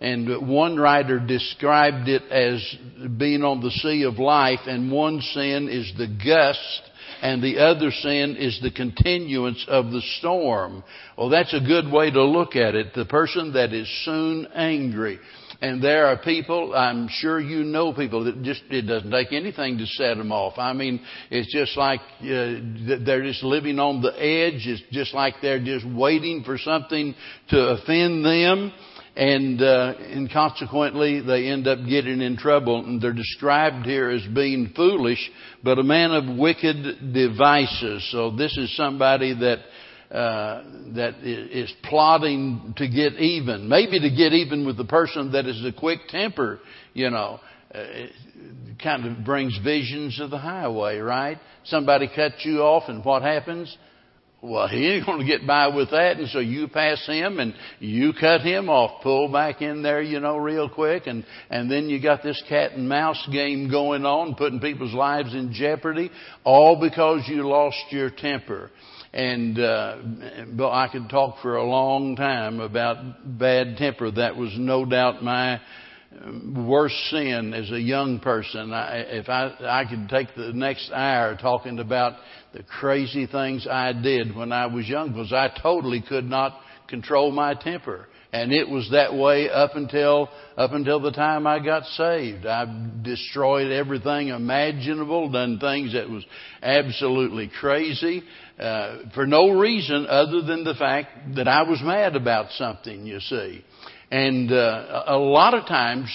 and 0.00 0.48
one 0.48 0.76
writer 0.76 1.18
described 1.18 2.08
it 2.08 2.22
as 2.30 2.76
being 3.16 3.42
on 3.42 3.60
the 3.60 3.70
sea 3.70 4.02
of 4.02 4.18
life, 4.18 4.60
and 4.66 4.90
one 4.90 5.20
sin 5.20 5.68
is 5.70 5.92
the 5.96 6.08
gust, 6.08 6.82
and 7.22 7.42
the 7.42 7.58
other 7.58 7.90
sin 7.90 8.36
is 8.36 8.60
the 8.60 8.70
continuance 8.70 9.64
of 9.68 9.92
the 9.92 10.02
storm. 10.18 10.84
Well, 11.16 11.30
that's 11.30 11.54
a 11.54 11.60
good 11.60 11.90
way 11.90 12.10
to 12.10 12.22
look 12.22 12.56
at 12.56 12.74
it. 12.74 12.92
The 12.94 13.06
person 13.06 13.52
that 13.54 13.72
is 13.72 13.88
soon 14.04 14.46
angry. 14.54 15.18
And 15.64 15.82
there 15.82 16.08
are 16.08 16.18
people, 16.18 16.74
I'm 16.74 17.08
sure 17.08 17.40
you 17.40 17.64
know 17.64 17.94
people 17.94 18.24
that 18.24 18.42
just, 18.42 18.64
it 18.68 18.82
doesn't 18.82 19.10
take 19.10 19.32
anything 19.32 19.78
to 19.78 19.86
set 19.86 20.18
them 20.18 20.30
off. 20.30 20.58
I 20.58 20.74
mean, 20.74 21.00
it's 21.30 21.50
just 21.50 21.74
like 21.78 22.00
uh, 22.20 22.60
they're 23.02 23.22
just 23.22 23.42
living 23.42 23.78
on 23.78 24.02
the 24.02 24.12
edge. 24.12 24.66
It's 24.66 24.82
just 24.92 25.14
like 25.14 25.36
they're 25.40 25.64
just 25.64 25.86
waiting 25.86 26.42
for 26.44 26.58
something 26.58 27.14
to 27.48 27.58
offend 27.68 28.26
them. 28.26 28.74
And, 29.16 29.62
uh, 29.62 29.94
and 30.00 30.30
consequently, 30.30 31.22
they 31.22 31.46
end 31.46 31.66
up 31.66 31.78
getting 31.88 32.20
in 32.20 32.36
trouble. 32.36 32.84
And 32.84 33.00
they're 33.00 33.14
described 33.14 33.86
here 33.86 34.10
as 34.10 34.26
being 34.34 34.74
foolish, 34.76 35.30
but 35.62 35.78
a 35.78 35.82
man 35.82 36.10
of 36.10 36.36
wicked 36.36 37.14
devices. 37.14 38.06
So 38.12 38.30
this 38.36 38.54
is 38.58 38.76
somebody 38.76 39.32
that 39.32 39.60
uh, 40.10 40.62
that 40.94 41.14
is 41.22 41.72
plotting 41.84 42.74
to 42.76 42.88
get 42.88 43.14
even, 43.14 43.68
maybe 43.68 43.98
to 44.00 44.10
get 44.10 44.32
even 44.32 44.66
with 44.66 44.76
the 44.76 44.84
person 44.84 45.32
that 45.32 45.46
is 45.46 45.64
a 45.64 45.72
quick 45.72 46.00
temper, 46.08 46.60
you 46.92 47.10
know. 47.10 47.40
Uh, 47.74 48.06
kind 48.82 49.06
of 49.06 49.24
brings 49.24 49.58
visions 49.64 50.20
of 50.20 50.30
the 50.30 50.38
highway, 50.38 50.98
right? 50.98 51.38
Somebody 51.64 52.08
cuts 52.14 52.44
you 52.44 52.60
off, 52.60 52.84
and 52.88 53.04
what 53.04 53.22
happens? 53.22 53.76
Well, 54.44 54.68
he 54.68 54.86
ain't 54.88 55.06
going 55.06 55.20
to 55.20 55.26
get 55.26 55.46
by 55.46 55.68
with 55.68 55.90
that, 55.92 56.18
and 56.18 56.28
so 56.28 56.38
you 56.38 56.68
pass 56.68 57.06
him 57.06 57.40
and 57.40 57.54
you 57.80 58.12
cut 58.12 58.42
him 58.42 58.68
off, 58.68 59.02
pull 59.02 59.32
back 59.32 59.62
in 59.62 59.82
there, 59.82 60.02
you 60.02 60.20
know, 60.20 60.36
real 60.36 60.68
quick, 60.68 61.06
and 61.06 61.24
and 61.48 61.70
then 61.70 61.88
you 61.88 62.00
got 62.00 62.22
this 62.22 62.42
cat 62.46 62.72
and 62.72 62.86
mouse 62.86 63.26
game 63.32 63.70
going 63.70 64.04
on, 64.04 64.34
putting 64.34 64.60
people's 64.60 64.92
lives 64.92 65.34
in 65.34 65.54
jeopardy, 65.54 66.10
all 66.44 66.78
because 66.78 67.22
you 67.26 67.48
lost 67.48 67.78
your 67.88 68.10
temper. 68.10 68.70
And 69.14 69.56
uh, 69.60 69.98
I 70.70 70.88
could 70.90 71.08
talk 71.08 71.36
for 71.40 71.54
a 71.54 71.64
long 71.64 72.16
time 72.16 72.58
about 72.58 73.38
bad 73.38 73.76
temper. 73.76 74.10
That 74.10 74.36
was 74.36 74.50
no 74.58 74.84
doubt 74.84 75.22
my 75.22 75.60
worst 76.52 76.96
sin 77.10 77.54
as 77.54 77.70
a 77.70 77.80
young 77.80 78.18
person. 78.18 78.72
I, 78.72 78.96
if 79.06 79.28
I, 79.28 79.54
I 79.60 79.84
could 79.88 80.08
take 80.08 80.34
the 80.34 80.52
next 80.52 80.90
hour 80.90 81.36
talking 81.36 81.78
about 81.78 82.14
the 82.52 82.64
crazy 82.64 83.26
things 83.26 83.68
I 83.70 83.92
did 83.92 84.34
when 84.34 84.50
I 84.50 84.66
was 84.66 84.88
young 84.88 85.10
because 85.10 85.32
I 85.32 85.48
totally 85.62 86.02
could 86.02 86.24
not 86.24 86.58
control 86.88 87.30
my 87.30 87.54
temper. 87.54 88.06
And 88.32 88.52
it 88.52 88.68
was 88.68 88.90
that 88.90 89.14
way 89.14 89.48
up 89.48 89.76
until, 89.76 90.28
up 90.56 90.72
until 90.72 90.98
the 90.98 91.12
time 91.12 91.46
I 91.46 91.64
got 91.64 91.84
saved. 91.84 92.44
I 92.46 92.88
destroyed 93.02 93.70
everything 93.70 94.28
imaginable, 94.28 95.30
done 95.30 95.60
things 95.60 95.92
that 95.92 96.10
was 96.10 96.24
absolutely 96.60 97.48
crazy, 97.60 98.24
uh, 98.58 99.10
for 99.14 99.24
no 99.24 99.50
reason 99.50 100.06
other 100.08 100.42
than 100.42 100.64
the 100.64 100.74
fact 100.74 101.36
that 101.36 101.46
I 101.46 101.62
was 101.62 101.80
mad 101.80 102.16
about 102.16 102.50
something, 102.52 103.06
you 103.06 103.20
see. 103.20 103.64
And 104.10 104.50
uh, 104.52 105.04
a 105.06 105.16
lot 105.16 105.54
of 105.54 105.66
times 105.66 106.08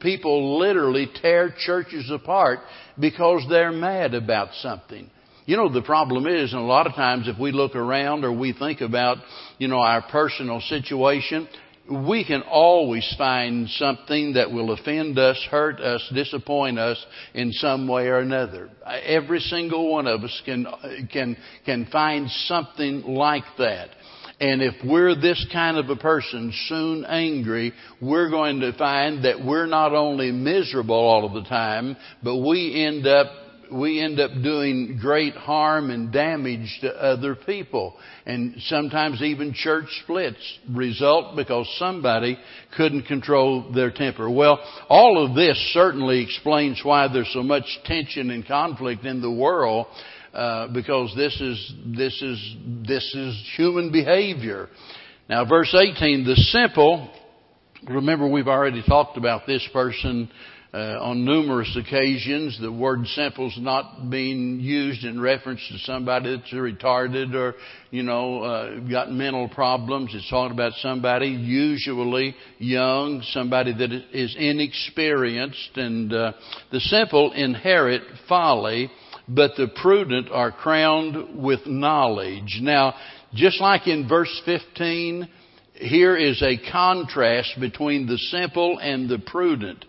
people 0.00 0.58
literally 0.58 1.08
tear 1.20 1.54
churches 1.66 2.10
apart 2.10 2.60
because 2.98 3.44
they're 3.48 3.72
mad 3.72 4.14
about 4.14 4.54
something. 4.62 5.10
You 5.48 5.56
know, 5.56 5.72
the 5.72 5.80
problem 5.80 6.26
is, 6.26 6.52
and 6.52 6.60
a 6.60 6.64
lot 6.66 6.86
of 6.86 6.92
times 6.92 7.26
if 7.26 7.38
we 7.38 7.52
look 7.52 7.74
around 7.74 8.22
or 8.22 8.30
we 8.30 8.52
think 8.52 8.82
about, 8.82 9.16
you 9.56 9.66
know, 9.66 9.78
our 9.78 10.02
personal 10.02 10.60
situation, 10.60 11.48
we 12.06 12.22
can 12.22 12.42
always 12.42 13.14
find 13.16 13.66
something 13.66 14.34
that 14.34 14.52
will 14.52 14.72
offend 14.72 15.18
us, 15.18 15.42
hurt 15.50 15.80
us, 15.80 16.06
disappoint 16.14 16.78
us 16.78 17.02
in 17.32 17.50
some 17.52 17.88
way 17.88 18.08
or 18.08 18.18
another. 18.18 18.68
Every 18.86 19.40
single 19.40 19.90
one 19.90 20.06
of 20.06 20.22
us 20.22 20.42
can, 20.44 20.66
can, 21.10 21.34
can 21.64 21.86
find 21.86 22.28
something 22.28 23.04
like 23.04 23.44
that. 23.56 23.88
And 24.40 24.60
if 24.60 24.74
we're 24.84 25.14
this 25.14 25.46
kind 25.50 25.78
of 25.78 25.88
a 25.88 25.96
person, 25.96 26.52
soon 26.66 27.06
angry, 27.06 27.72
we're 28.02 28.28
going 28.28 28.60
to 28.60 28.76
find 28.76 29.24
that 29.24 29.42
we're 29.42 29.66
not 29.66 29.94
only 29.94 30.30
miserable 30.30 30.94
all 30.94 31.24
of 31.24 31.32
the 31.32 31.48
time, 31.48 31.96
but 32.22 32.36
we 32.36 32.84
end 32.84 33.06
up 33.06 33.47
we 33.72 34.00
end 34.00 34.20
up 34.20 34.30
doing 34.42 34.98
great 35.00 35.34
harm 35.34 35.90
and 35.90 36.12
damage 36.12 36.78
to 36.82 36.90
other 36.90 37.34
people. 37.34 37.94
And 38.26 38.54
sometimes 38.66 39.22
even 39.22 39.54
church 39.54 39.86
splits 40.02 40.58
result 40.70 41.36
because 41.36 41.72
somebody 41.78 42.38
couldn't 42.76 43.06
control 43.06 43.72
their 43.72 43.90
temper. 43.90 44.30
Well, 44.30 44.60
all 44.88 45.24
of 45.24 45.34
this 45.34 45.56
certainly 45.72 46.22
explains 46.22 46.80
why 46.82 47.08
there's 47.12 47.32
so 47.32 47.42
much 47.42 47.64
tension 47.84 48.30
and 48.30 48.46
conflict 48.46 49.04
in 49.04 49.20
the 49.20 49.30
world 49.30 49.86
uh, 50.32 50.68
because 50.68 51.14
this 51.16 51.40
is 51.40 51.72
this 51.96 52.20
is 52.22 52.56
this 52.86 53.14
is 53.14 53.50
human 53.56 53.90
behavior. 53.90 54.68
Now, 55.28 55.44
verse 55.44 55.74
18, 55.74 56.24
the 56.24 56.36
simple. 56.36 57.10
Remember, 57.88 58.28
we've 58.28 58.48
already 58.48 58.82
talked 58.82 59.16
about 59.16 59.46
this 59.46 59.66
person 59.72 60.30
uh, 60.72 60.98
on 61.00 61.24
numerous 61.24 61.76
occasions. 61.76 62.58
The 62.60 62.70
word 62.70 63.06
simple 63.06 63.48
is 63.48 63.58
not 63.58 64.10
being 64.10 64.60
used 64.60 65.04
in 65.04 65.20
reference 65.20 65.60
to 65.70 65.78
somebody 65.78 66.36
that's 66.36 66.52
retarded 66.52 67.34
or, 67.34 67.54
you 67.90 68.02
know, 68.02 68.42
uh, 68.42 68.80
got 68.80 69.10
mental 69.10 69.48
problems. 69.48 70.10
It's 70.14 70.28
talking 70.28 70.52
about 70.52 70.72
somebody 70.80 71.28
usually 71.28 72.34
young, 72.58 73.22
somebody 73.30 73.72
that 73.72 73.92
is 74.12 74.36
inexperienced, 74.38 75.76
and 75.76 76.12
uh, 76.12 76.32
the 76.70 76.80
simple 76.80 77.32
inherit 77.32 78.02
folly 78.28 78.90
but 79.28 79.52
the 79.56 79.68
prudent 79.82 80.30
are 80.30 80.50
crowned 80.50 81.42
with 81.42 81.66
knowledge. 81.66 82.60
Now, 82.62 82.94
just 83.34 83.60
like 83.60 83.86
in 83.86 84.08
verse 84.08 84.40
15, 84.46 85.28
here 85.74 86.16
is 86.16 86.42
a 86.42 86.56
contrast 86.72 87.60
between 87.60 88.06
the 88.06 88.18
simple 88.18 88.78
and 88.78 89.08
the 89.08 89.18
prudent. 89.18 89.84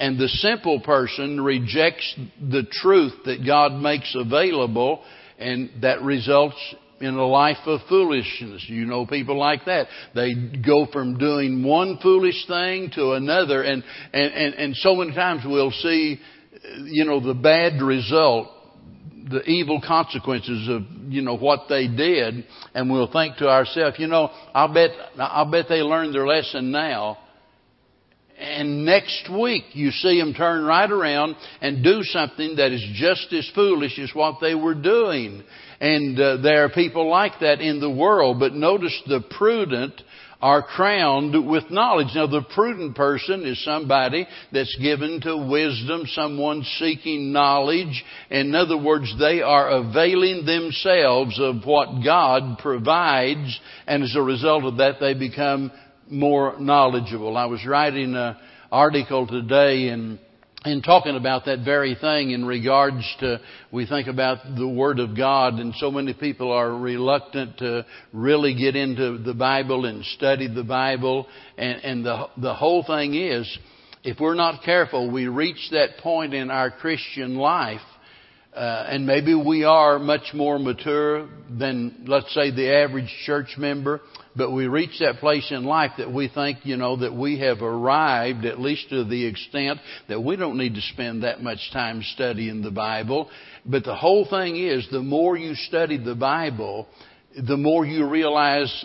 And 0.00 0.18
the 0.18 0.28
simple 0.28 0.80
person 0.80 1.42
rejects 1.42 2.18
the 2.40 2.62
truth 2.70 3.12
that 3.26 3.44
God 3.44 3.74
makes 3.74 4.16
available, 4.18 5.02
and 5.38 5.70
that 5.82 6.00
results 6.00 6.56
in 7.00 7.14
a 7.14 7.26
life 7.26 7.58
of 7.66 7.80
foolishness. 7.86 8.64
You 8.66 8.86
know 8.86 9.04
people 9.04 9.38
like 9.38 9.66
that. 9.66 9.88
They 10.14 10.32
go 10.64 10.86
from 10.90 11.18
doing 11.18 11.62
one 11.62 11.98
foolish 12.02 12.46
thing 12.46 12.90
to 12.94 13.12
another, 13.12 13.62
and, 13.62 13.84
and, 14.14 14.32
and, 14.32 14.54
and 14.54 14.76
so 14.76 14.94
many 14.94 15.14
times 15.14 15.42
we'll 15.44 15.70
see, 15.70 16.18
you 16.84 17.04
know, 17.04 17.20
the 17.20 17.34
bad 17.34 17.82
result 17.82 18.48
the 19.30 19.42
evil 19.42 19.80
consequences 19.86 20.68
of 20.68 20.82
you 21.12 21.22
know 21.22 21.36
what 21.36 21.66
they 21.68 21.86
did, 21.86 22.44
and 22.74 22.90
we'll 22.90 23.12
think 23.12 23.36
to 23.36 23.48
ourselves, 23.48 23.96
you 23.98 24.06
know, 24.06 24.30
I'll 24.54 24.72
bet 24.72 24.90
I'll 25.18 25.50
bet 25.50 25.66
they 25.68 25.82
learned 25.82 26.14
their 26.14 26.26
lesson 26.26 26.72
now. 26.72 27.18
And 28.40 28.86
next 28.86 29.28
week 29.30 29.64
you 29.72 29.90
see 29.90 30.18
them 30.18 30.32
turn 30.32 30.64
right 30.64 30.90
around 30.90 31.36
and 31.60 31.84
do 31.84 32.02
something 32.02 32.56
that 32.56 32.72
is 32.72 32.84
just 32.94 33.30
as 33.34 33.50
foolish 33.54 33.98
as 33.98 34.10
what 34.14 34.36
they 34.40 34.54
were 34.54 34.74
doing. 34.74 35.42
And 35.78 36.18
uh, 36.18 36.38
there 36.38 36.64
are 36.64 36.70
people 36.70 37.08
like 37.08 37.40
that 37.40 37.60
in 37.60 37.80
the 37.80 37.90
world. 37.90 38.40
But 38.40 38.54
notice 38.54 38.98
the 39.06 39.22
prudent 39.36 40.00
are 40.40 40.62
crowned 40.62 41.46
with 41.46 41.70
knowledge. 41.70 42.08
Now 42.14 42.26
the 42.26 42.42
prudent 42.54 42.96
person 42.96 43.44
is 43.44 43.62
somebody 43.62 44.26
that's 44.52 44.74
given 44.80 45.20
to 45.20 45.36
wisdom, 45.36 46.04
someone 46.06 46.64
seeking 46.78 47.32
knowledge. 47.32 48.02
In 48.30 48.54
other 48.54 48.78
words, 48.78 49.14
they 49.18 49.42
are 49.42 49.68
availing 49.68 50.46
themselves 50.46 51.38
of 51.38 51.64
what 51.66 52.02
God 52.02 52.58
provides, 52.58 53.60
and 53.86 54.02
as 54.02 54.16
a 54.16 54.22
result 54.22 54.64
of 54.64 54.78
that, 54.78 54.94
they 54.98 55.12
become 55.12 55.70
more 56.10 56.58
knowledgeable. 56.58 57.36
I 57.36 57.46
was 57.46 57.64
writing 57.66 58.14
an 58.14 58.36
article 58.70 59.26
today 59.26 59.88
in 59.88 60.18
in 60.64 60.82
talking 60.82 61.16
about 61.16 61.46
that 61.46 61.64
very 61.64 61.94
thing 61.94 62.32
in 62.32 62.44
regards 62.44 63.02
to, 63.20 63.40
we 63.72 63.86
think 63.86 64.08
about 64.08 64.38
the 64.58 64.68
Word 64.68 64.98
of 64.98 65.16
God, 65.16 65.54
and 65.54 65.74
so 65.76 65.90
many 65.90 66.12
people 66.12 66.52
are 66.52 66.76
reluctant 66.76 67.56
to 67.58 67.86
really 68.12 68.54
get 68.54 68.76
into 68.76 69.16
the 69.16 69.32
Bible 69.32 69.86
and 69.86 70.04
study 70.04 70.52
the 70.52 70.62
Bible. 70.62 71.26
And, 71.56 71.82
and 71.82 72.04
the, 72.04 72.26
the 72.36 72.54
whole 72.54 72.84
thing 72.84 73.14
is, 73.14 73.58
if 74.04 74.20
we're 74.20 74.34
not 74.34 74.62
careful, 74.62 75.10
we 75.10 75.28
reach 75.28 75.70
that 75.72 75.96
point 76.02 76.34
in 76.34 76.50
our 76.50 76.70
Christian 76.70 77.36
life 77.36 77.80
uh, 78.54 78.86
and 78.88 79.06
maybe 79.06 79.32
we 79.32 79.62
are 79.62 80.00
much 80.00 80.34
more 80.34 80.58
mature 80.58 81.28
than, 81.48 82.04
let's 82.08 82.34
say, 82.34 82.50
the 82.50 82.74
average 82.74 83.08
church 83.24 83.54
member, 83.56 84.00
but 84.34 84.50
we 84.50 84.66
reach 84.66 84.98
that 84.98 85.18
place 85.18 85.46
in 85.52 85.64
life 85.64 85.92
that 85.98 86.12
we 86.12 86.28
think, 86.28 86.58
you 86.64 86.76
know, 86.76 86.96
that 86.96 87.14
we 87.14 87.38
have 87.38 87.62
arrived, 87.62 88.44
at 88.44 88.60
least 88.60 88.88
to 88.90 89.04
the 89.04 89.24
extent 89.24 89.78
that 90.08 90.20
we 90.20 90.34
don't 90.34 90.58
need 90.58 90.74
to 90.74 90.80
spend 90.80 91.22
that 91.22 91.40
much 91.40 91.70
time 91.72 92.02
studying 92.14 92.60
the 92.60 92.72
Bible. 92.72 93.30
But 93.64 93.84
the 93.84 93.94
whole 93.94 94.26
thing 94.28 94.56
is, 94.56 94.86
the 94.90 95.00
more 95.00 95.36
you 95.36 95.54
study 95.54 95.96
the 95.96 96.16
Bible, 96.16 96.88
the 97.40 97.56
more 97.56 97.86
you 97.86 98.08
realize 98.08 98.84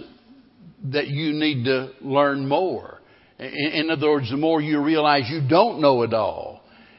that 0.92 1.08
you 1.08 1.34
need 1.34 1.64
to 1.66 1.92
learn 2.02 2.48
more. 2.48 3.02
In 3.40 3.90
other 3.90 4.12
words, 4.12 4.30
the 4.30 4.38
more 4.38 4.62
you 4.62 4.80
realize 4.80 5.24
you 5.28 5.42
don't 5.50 5.82
know 5.82 6.04
it 6.04 6.14
all 6.14 6.55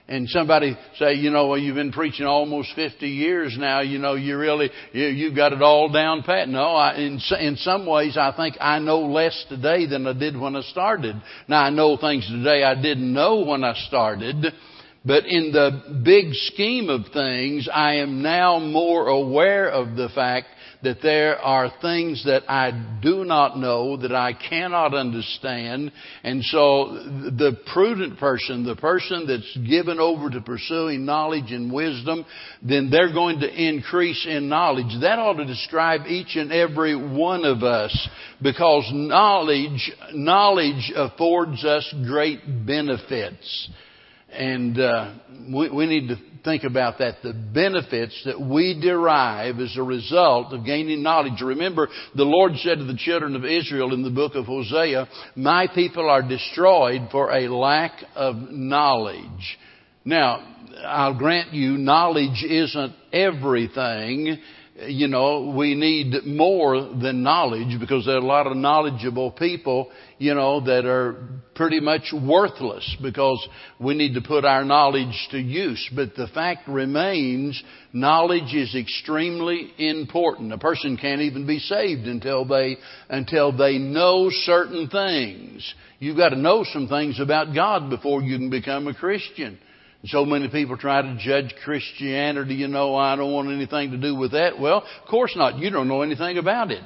and 0.08 0.28
somebody 0.28 0.76
say, 0.98 1.14
you 1.14 1.30
know, 1.30 1.48
well, 1.48 1.58
you've 1.58 1.75
been 1.75 1.90
preaching 1.90 2.26
almost 2.26 2.72
50 2.76 3.08
years 3.08 3.56
now, 3.58 3.80
you 3.80 3.98
know, 3.98 4.14
you 4.14 4.38
really, 4.38 4.70
you, 4.92 5.06
you've 5.06 5.34
got 5.34 5.52
it 5.52 5.62
all 5.62 5.90
down 5.90 6.22
pat. 6.22 6.48
No, 6.48 6.76
I, 6.76 6.94
in, 6.96 7.20
in 7.40 7.56
some 7.56 7.86
ways, 7.86 8.16
I 8.16 8.32
think 8.36 8.56
I 8.60 8.78
know 8.78 9.00
less 9.00 9.44
today 9.48 9.86
than 9.86 10.06
I 10.06 10.12
did 10.12 10.38
when 10.38 10.54
I 10.54 10.62
started. 10.62 11.16
Now, 11.48 11.62
I 11.62 11.70
know 11.70 11.96
things 11.96 12.26
today 12.26 12.62
I 12.62 12.80
didn't 12.80 13.12
know 13.12 13.44
when 13.44 13.64
I 13.64 13.75
started, 13.88 14.46
but 15.04 15.26
in 15.26 15.50
the 15.50 16.02
big 16.04 16.34
scheme 16.34 16.88
of 16.88 17.12
things, 17.12 17.68
I 17.72 17.94
am 17.96 18.22
now 18.22 18.60
more 18.60 19.08
aware 19.08 19.68
of 19.68 19.96
the 19.96 20.08
fact 20.14 20.46
that 20.83 20.99
there 21.02 21.38
are 21.38 21.73
things 21.80 22.25
that 22.25 22.42
I 22.49 22.99
do 23.02 23.25
not 23.25 23.59
know, 23.59 23.97
that 23.97 24.14
I 24.14 24.33
cannot 24.33 24.95
understand. 24.95 25.92
And 26.23 26.42
so 26.45 26.95
the 26.95 27.56
prudent 27.73 28.18
person, 28.18 28.64
the 28.64 28.76
person 28.76 29.26
that's 29.26 29.68
given 29.68 29.99
over 29.99 30.30
to 30.30 30.40
pursuing 30.40 31.04
knowledge 31.04 31.50
and 31.50 31.73
wisdom, 31.73 32.25
then 32.62 32.90
they're 32.90 33.12
going 33.12 33.40
to 33.40 33.49
increase 33.49 34.26
in 34.28 34.49
knowledge. 34.49 35.00
That 35.00 35.18
ought 35.18 35.35
to 35.35 35.45
describe 35.45 36.02
each 36.06 36.37
and 36.37 36.52
every 36.52 36.95
one 36.97 37.45
of 37.45 37.62
us 37.62 38.09
because 38.42 38.88
knowledge, 38.92 39.92
knowledge 40.12 40.92
affords 40.95 41.64
us 41.64 41.92
great 42.06 42.40
benefits. 42.66 43.71
And 44.30 44.78
uh, 44.78 45.14
we, 45.52 45.71
we 45.71 45.87
need 45.87 46.09
to 46.09 46.16
think 46.46 46.64
about 46.64 46.98
that, 46.98 47.16
the 47.22 47.34
benefits 47.34 48.22
that 48.24 48.40
we 48.40 48.80
derive 48.80 49.58
as 49.58 49.76
a 49.76 49.82
result 49.82 50.52
of 50.54 50.64
gaining 50.64 51.02
knowledge. 51.02 51.42
Remember, 51.42 51.88
the 52.14 52.22
Lord 52.22 52.52
said 52.56 52.78
to 52.78 52.84
the 52.84 52.96
children 52.96 53.34
of 53.34 53.44
Israel 53.44 53.92
in 53.92 54.02
the 54.02 54.10
book 54.10 54.36
of 54.36 54.46
Hosea, 54.46 55.08
My 55.34 55.66
people 55.74 56.08
are 56.08 56.22
destroyed 56.22 57.08
for 57.10 57.32
a 57.32 57.48
lack 57.48 57.92
of 58.14 58.36
knowledge. 58.50 59.58
Now, 60.04 60.54
I'll 60.84 61.18
grant 61.18 61.52
you, 61.52 61.76
knowledge 61.76 62.44
isn't 62.48 62.94
everything, 63.12 64.38
you 64.85 65.09
know, 65.09 65.54
we 65.56 65.75
need 65.75 66.26
more 66.26 66.80
than 66.80 67.23
knowledge 67.23 67.80
because 67.80 68.04
there 68.04 68.16
are 68.16 68.18
a 68.18 68.25
lot 68.25 68.47
of 68.47 68.56
knowledgeable 68.56 69.30
people, 69.30 69.90
you 70.18 70.35
know, 70.35 70.61
that 70.61 70.85
are 70.85 71.16
pretty 71.54 71.80
much 71.80 72.12
worthless 72.12 72.97
because 73.02 73.49
we 73.80 73.95
need 73.95 74.14
to 74.14 74.21
put 74.21 74.45
our 74.45 74.64
knowledge 74.64 75.28
to 75.30 75.38
use. 75.38 75.90
But 75.95 76.14
the 76.14 76.26
fact 76.28 76.68
remains, 76.68 77.62
knowledge 77.95 78.54
is 78.54 78.75
extremely 78.75 79.73
important. 79.78 80.52
A 80.52 80.59
person 80.59 80.99
can't 80.99 81.23
even 81.23 81.47
be 81.47 81.59
saved 81.59 82.02
until 82.02 82.45
they, 82.45 82.76
until 83.09 83.56
they 83.56 83.78
know 83.78 84.28
certain 84.30 84.88
things. 84.88 85.75
You've 85.99 86.18
got 86.18 86.30
to 86.30 86.37
know 86.37 86.64
some 86.71 86.88
things 86.88 87.18
about 87.18 87.54
God 87.54 87.88
before 87.88 88.21
you 88.21 88.37
can 88.37 88.50
become 88.50 88.87
a 88.88 88.95
Christian. 88.95 89.59
So 90.06 90.25
many 90.25 90.48
people 90.48 90.76
try 90.76 91.02
to 91.02 91.16
judge 91.18 91.54
Christianity, 91.64 92.54
you 92.54 92.68
know, 92.68 92.94
I 92.94 93.16
don't 93.16 93.32
want 93.32 93.50
anything 93.50 93.90
to 93.90 93.96
do 93.96 94.14
with 94.14 94.32
that. 94.32 94.58
Well, 94.58 94.78
of 94.78 95.08
course 95.08 95.34
not. 95.36 95.58
You 95.58 95.70
don't 95.70 95.88
know 95.88 96.02
anything 96.02 96.38
about 96.38 96.70
it. 96.70 96.82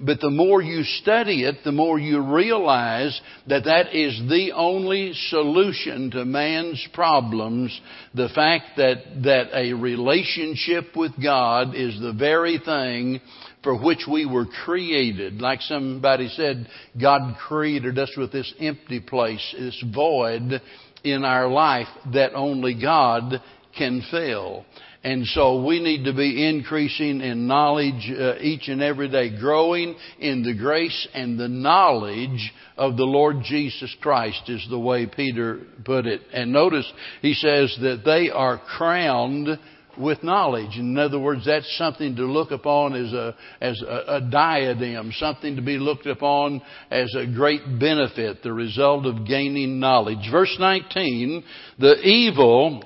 But 0.00 0.20
the 0.20 0.30
more 0.30 0.60
you 0.60 0.82
study 0.82 1.44
it, 1.44 1.58
the 1.64 1.70
more 1.70 1.98
you 1.98 2.20
realize 2.20 3.20
that 3.46 3.64
that 3.64 3.94
is 3.94 4.18
the 4.28 4.52
only 4.52 5.12
solution 5.28 6.10
to 6.12 6.24
man's 6.24 6.84
problems. 6.92 7.80
The 8.12 8.28
fact 8.34 8.76
that, 8.76 9.22
that 9.22 9.56
a 9.56 9.72
relationship 9.72 10.96
with 10.96 11.12
God 11.22 11.76
is 11.76 12.00
the 12.00 12.12
very 12.12 12.58
thing 12.58 13.20
for 13.62 13.80
which 13.80 14.06
we 14.10 14.26
were 14.26 14.46
created. 14.64 15.40
Like 15.40 15.60
somebody 15.62 16.28
said, 16.28 16.68
God 17.00 17.36
created 17.46 17.98
us 17.98 18.12
with 18.16 18.32
this 18.32 18.52
empty 18.58 19.00
place, 19.00 19.54
this 19.56 19.82
void 19.94 20.60
in 21.04 21.24
our 21.24 21.48
life 21.48 21.88
that 22.12 22.34
only 22.34 22.74
God 22.80 23.40
can 23.76 24.02
fill. 24.10 24.64
And 25.04 25.26
so 25.26 25.62
we 25.62 25.80
need 25.80 26.04
to 26.04 26.14
be 26.14 26.48
increasing 26.48 27.20
in 27.20 27.46
knowledge 27.46 28.10
uh, 28.10 28.36
each 28.40 28.68
and 28.68 28.80
every 28.80 29.10
day, 29.10 29.38
growing 29.38 29.96
in 30.18 30.42
the 30.42 30.54
grace 30.54 31.06
and 31.12 31.38
the 31.38 31.48
knowledge 31.48 32.52
of 32.78 32.96
the 32.96 33.04
Lord 33.04 33.42
Jesus 33.44 33.94
Christ 34.00 34.48
is 34.48 34.66
the 34.70 34.78
way 34.78 35.06
Peter 35.06 35.60
put 35.84 36.06
it. 36.06 36.22
And 36.32 36.54
notice 36.54 36.90
he 37.20 37.34
says 37.34 37.76
that 37.82 38.02
they 38.06 38.30
are 38.30 38.58
crowned 38.58 39.58
with 39.98 40.22
knowledge. 40.22 40.76
In 40.76 40.96
other 40.98 41.18
words, 41.18 41.46
that's 41.46 41.76
something 41.76 42.16
to 42.16 42.24
look 42.24 42.50
upon 42.50 42.94
as 42.94 43.12
a, 43.12 43.34
as 43.60 43.82
a, 43.82 44.16
a, 44.16 44.20
diadem, 44.30 45.12
something 45.12 45.56
to 45.56 45.62
be 45.62 45.78
looked 45.78 46.06
upon 46.06 46.62
as 46.90 47.14
a 47.18 47.26
great 47.26 47.62
benefit, 47.78 48.42
the 48.42 48.52
result 48.52 49.06
of 49.06 49.26
gaining 49.26 49.80
knowledge. 49.80 50.30
Verse 50.30 50.54
19, 50.58 51.44
the 51.78 52.00
evil 52.02 52.82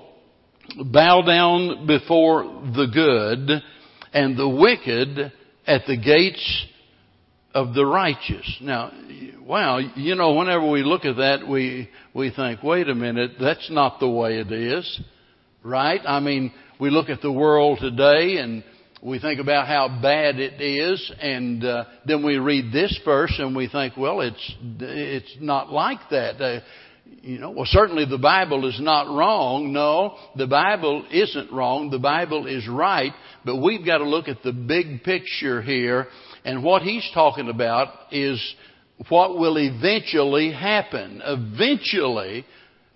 bow 0.92 1.22
down 1.22 1.86
before 1.86 2.44
the 2.44 2.86
good 2.92 3.62
and 4.12 4.36
the 4.36 4.48
wicked 4.48 5.32
at 5.66 5.82
the 5.86 5.96
gates 5.96 6.66
of 7.54 7.74
the 7.74 7.84
righteous. 7.84 8.58
Now, 8.60 8.92
wow, 9.42 9.78
you 9.78 10.14
know, 10.14 10.34
whenever 10.34 10.70
we 10.70 10.82
look 10.82 11.04
at 11.04 11.16
that, 11.16 11.48
we, 11.48 11.88
we 12.14 12.30
think, 12.30 12.62
wait 12.62 12.88
a 12.88 12.94
minute, 12.94 13.32
that's 13.40 13.70
not 13.70 14.00
the 14.00 14.08
way 14.08 14.38
it 14.38 14.52
is. 14.52 15.00
Right? 15.64 16.00
I 16.06 16.20
mean, 16.20 16.52
we 16.80 16.90
look 16.90 17.08
at 17.08 17.20
the 17.22 17.32
world 17.32 17.78
today 17.80 18.38
and 18.38 18.62
we 19.02 19.18
think 19.18 19.40
about 19.40 19.66
how 19.66 20.00
bad 20.02 20.38
it 20.38 20.60
is, 20.60 21.12
and 21.20 21.64
uh, 21.64 21.84
then 22.04 22.24
we 22.24 22.38
read 22.38 22.72
this 22.72 22.98
verse 23.04 23.34
and 23.38 23.54
we 23.54 23.68
think, 23.68 23.96
well, 23.96 24.20
it's 24.20 24.54
it's 24.80 25.36
not 25.40 25.70
like 25.70 26.00
that. 26.10 26.40
Uh, 26.40 26.60
you 27.22 27.38
know, 27.38 27.50
well, 27.50 27.66
certainly 27.66 28.04
the 28.04 28.18
Bible 28.18 28.68
is 28.68 28.80
not 28.80 29.06
wrong. 29.06 29.72
No, 29.72 30.16
the 30.36 30.46
Bible 30.46 31.06
isn't 31.10 31.52
wrong. 31.52 31.90
The 31.90 31.98
Bible 31.98 32.46
is 32.46 32.68
right, 32.68 33.12
but 33.44 33.56
we've 33.56 33.84
got 33.84 33.98
to 33.98 34.04
look 34.04 34.28
at 34.28 34.42
the 34.42 34.52
big 34.52 35.04
picture 35.04 35.62
here, 35.62 36.08
and 36.44 36.64
what 36.64 36.82
he's 36.82 37.08
talking 37.14 37.48
about 37.48 37.88
is 38.10 38.42
what 39.08 39.38
will 39.38 39.58
eventually 39.58 40.52
happen. 40.52 41.22
Eventually, 41.24 42.44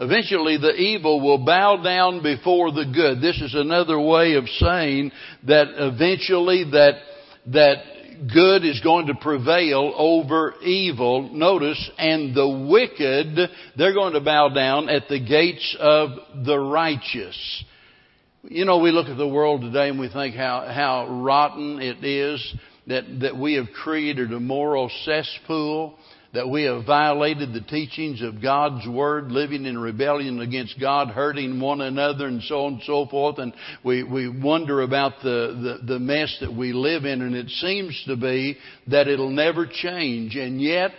Eventually 0.03 0.57
the 0.57 0.75
evil 0.75 1.21
will 1.21 1.39
bow 1.39 1.77
down 1.77 2.25
before 2.25 2.73
the 2.73 2.87
good. 2.93 3.21
This 3.21 3.41
is 3.41 3.55
another 3.55 4.01
way 4.01 4.35
of 4.35 4.49
saying 4.49 5.13
that 5.47 5.69
eventually 5.77 6.65
that, 6.73 6.95
that 7.47 7.77
good 8.35 8.65
is 8.65 8.81
going 8.81 9.07
to 9.07 9.15
prevail 9.15 9.95
over 9.97 10.55
evil. 10.61 11.31
Notice, 11.33 11.89
and 11.99 12.35
the 12.35 12.67
wicked, 12.69 13.49
they're 13.77 13.95
going 13.95 14.15
to 14.15 14.21
bow 14.21 14.49
down 14.49 14.89
at 14.89 15.07
the 15.09 15.21
gates 15.21 15.77
of 15.79 16.11
the 16.45 16.59
righteous. 16.59 17.65
You 18.43 18.65
know, 18.65 18.79
we 18.79 18.91
look 18.91 19.07
at 19.07 19.17
the 19.17 19.29
world 19.29 19.61
today 19.61 19.89
and 19.89 20.01
we 20.01 20.09
think 20.09 20.35
how, 20.35 20.67
how 20.67 21.07
rotten 21.23 21.81
it 21.81 22.03
is 22.03 22.55
that, 22.89 23.05
that 23.21 23.37
we 23.37 23.55
have 23.55 23.69
created 23.69 24.33
a 24.33 24.41
moral 24.41 24.91
cesspool 25.05 25.97
that 26.33 26.49
we 26.49 26.63
have 26.65 26.87
violated 26.87 27.53
the 27.53 27.61
teachings 27.61 28.23
of 28.23 28.41
God's 28.41 28.87
Word, 28.89 29.31
living 29.31 29.67
in 29.67 29.77
rebellion 29.79 30.41
against 30.41 30.81
God, 30.81 31.09
hurting 31.09 31.61
one 31.61 31.81
another, 31.83 32.27
and 32.27 32.43
so 32.43 32.65
on 32.65 32.75
and 32.75 32.83
so 32.85 33.07
forth. 33.07 33.39
And 33.39 33.53
we, 33.85 34.03
we 34.03 34.29
wonder 34.29 34.81
about 34.81 35.13
the, 35.23 35.79
the, 35.83 35.95
the 35.95 35.99
mess 35.99 36.35
that 36.41 36.53
we 36.53 36.73
live 36.73 37.05
in, 37.05 37.21
and 37.21 37.35
it 37.35 37.51
seems 37.51 38.03
to 38.07 38.17
be 38.17 38.57
that 38.89 39.09
it'll 39.09 39.31
never 39.31 39.67
change. 39.67 40.35
And 40.37 40.61
yet, 40.61 40.93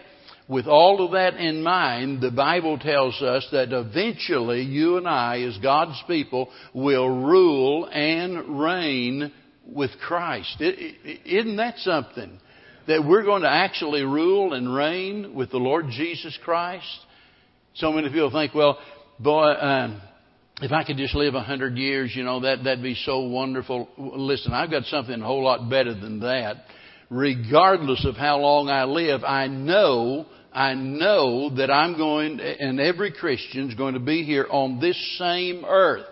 with 0.47 0.67
all 0.67 1.03
of 1.03 1.13
that 1.13 1.35
in 1.35 1.63
mind, 1.63 2.21
the 2.21 2.31
Bible 2.31 2.77
tells 2.77 3.19
us 3.21 3.47
that 3.51 3.71
eventually 3.71 4.61
you 4.61 4.97
and 4.97 5.07
I, 5.07 5.41
as 5.41 5.57
God's 5.57 6.01
people, 6.05 6.49
will 6.75 7.09
rule 7.09 7.89
and 7.91 8.61
reign 8.61 9.31
with 9.65 9.91
Christ. 10.05 10.61
Isn't 10.61 11.55
that 11.55 11.77
something? 11.77 12.39
That 12.87 13.05
we're 13.05 13.23
going 13.23 13.43
to 13.43 13.49
actually 13.49 14.01
rule 14.03 14.53
and 14.53 14.73
reign 14.73 15.33
with 15.35 15.51
the 15.51 15.57
Lord 15.57 15.85
Jesus 15.89 16.37
Christ? 16.43 16.85
So 17.75 17.91
many 17.91 18.09
people 18.09 18.31
think, 18.31 18.53
well, 18.53 18.77
boy, 19.19 19.51
um, 19.53 20.01
if 20.61 20.71
I 20.71 20.83
could 20.83 20.97
just 20.97 21.15
live 21.15 21.33
a 21.35 21.41
hundred 21.41 21.77
years, 21.77 22.11
you 22.15 22.23
know, 22.23 22.41
that, 22.41 22.63
that'd 22.63 22.83
be 22.83 22.95
so 22.95 23.21
wonderful. 23.21 23.89
Listen, 23.97 24.53
I've 24.53 24.69
got 24.69 24.83
something 24.85 25.21
a 25.21 25.25
whole 25.25 25.43
lot 25.43 25.69
better 25.69 25.93
than 25.93 26.19
that. 26.19 26.65
Regardless 27.09 28.05
of 28.05 28.15
how 28.15 28.39
long 28.39 28.69
I 28.69 28.85
live, 28.85 29.23
I 29.23 29.47
know, 29.47 30.25
I 30.51 30.73
know 30.73 31.55
that 31.57 31.71
I'm 31.71 31.97
going, 31.97 32.39
and 32.39 32.79
every 32.79 33.11
Christian's 33.11 33.75
going 33.75 33.95
to 33.95 33.99
be 33.99 34.23
here 34.23 34.47
on 34.49 34.79
this 34.79 35.17
same 35.17 35.65
earth. 35.65 36.05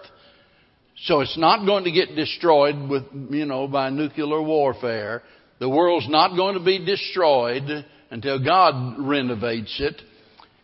So 1.05 1.21
it's 1.21 1.37
not 1.37 1.65
going 1.65 1.85
to 1.85 1.91
get 1.91 2.15
destroyed 2.15 2.89
with, 2.89 3.03
you 3.29 3.45
know, 3.45 3.67
by 3.67 3.89
nuclear 3.89 4.41
warfare. 4.41 5.23
The 5.61 5.69
world's 5.69 6.09
not 6.09 6.35
going 6.35 6.55
to 6.55 6.65
be 6.65 6.83
destroyed 6.83 7.85
until 8.09 8.43
God 8.43 8.95
renovates 8.97 9.79
it. 9.79 10.01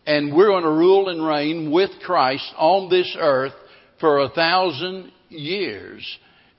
And 0.08 0.36
we're 0.36 0.48
going 0.48 0.64
to 0.64 0.72
rule 0.72 1.10
and 1.10 1.24
reign 1.24 1.72
with 1.72 1.92
Christ 2.04 2.52
on 2.58 2.90
this 2.90 3.16
earth 3.20 3.54
for 4.00 4.22
a 4.22 4.30
thousand 4.30 5.12
years. 5.30 6.04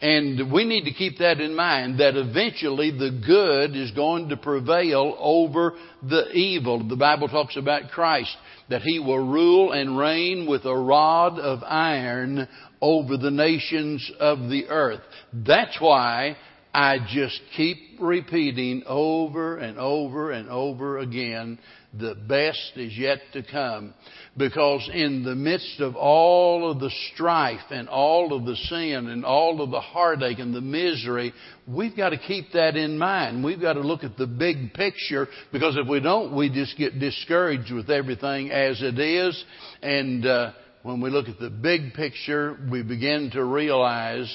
And 0.01 0.53
we 0.53 0.65
need 0.65 0.85
to 0.85 0.93
keep 0.93 1.19
that 1.19 1.41
in 1.41 1.57
mind 1.57 1.99
that 1.99 2.15
eventually 2.15 2.93
the 2.93 3.21
good 3.27 3.75
is 3.75 3.91
going 3.91 4.29
to 4.29 4.37
prevail 4.37 5.17
over 5.19 5.75
the 6.09 6.31
evil. 6.31 6.87
The 6.89 6.95
Bible 6.95 7.27
talks 7.27 7.57
about 7.57 7.91
Christ, 7.91 8.37
that 8.71 8.83
He 8.83 9.01
will 9.01 9.19
rule 9.19 9.73
and 9.73 9.99
reign 9.99 10.47
with 10.49 10.65
a 10.65 10.77
rod 10.77 11.41
of 11.41 11.65
iron 11.65 12.47
over 12.81 13.17
the 13.17 13.33
nations 13.33 14.09
of 14.21 14.49
the 14.49 14.69
earth. 14.69 15.01
That's 15.33 15.77
why 15.81 16.37
I 16.79 17.01
just 17.09 17.41
keep 17.57 17.99
repeating 17.99 18.85
over 18.87 19.57
and 19.57 19.81
over 19.81 20.31
and 20.31 20.49
over 20.49 20.99
again, 20.99 21.59
the 21.93 22.15
best 22.15 22.71
is 22.77 22.97
yet 22.97 23.19
to 23.33 23.43
come. 23.43 23.95
Because 24.37 24.89
in 24.95 25.25
the 25.25 25.35
midst 25.35 25.81
of 25.81 25.97
all 25.97 26.71
of 26.71 26.79
the 26.79 26.93
strife 27.13 27.69
and 27.71 27.89
all 27.89 28.33
of 28.33 28.45
the 28.45 28.55
sin 28.55 29.09
and 29.09 29.25
all 29.25 29.61
of 29.61 29.73
the 29.73 29.81
heartache 29.81 30.39
and 30.39 30.55
the 30.55 30.61
misery, 30.61 31.33
we've 31.67 31.97
got 31.97 32.11
to 32.11 32.17
keep 32.17 32.53
that 32.53 32.77
in 32.77 32.97
mind. 32.97 33.43
We've 33.43 33.61
got 33.61 33.73
to 33.73 33.81
look 33.81 34.05
at 34.05 34.17
the 34.17 34.29
big 34.29 34.73
picture 34.73 35.27
because 35.51 35.77
if 35.77 35.89
we 35.89 35.99
don't, 35.99 36.33
we 36.37 36.49
just 36.49 36.79
get 36.79 37.01
discouraged 37.01 37.73
with 37.73 37.91
everything 37.91 38.53
as 38.53 38.81
it 38.83 39.01
is. 39.01 39.45
And 39.83 40.25
uh, 40.25 40.53
when 40.85 41.01
we 41.01 41.11
look 41.11 41.29
at 41.29 41.41
the 41.41 41.51
big 41.51 41.95
picture, 41.95 42.57
we 42.71 42.85
begin 42.85 43.33
to 43.33 43.43
realize 43.43 44.33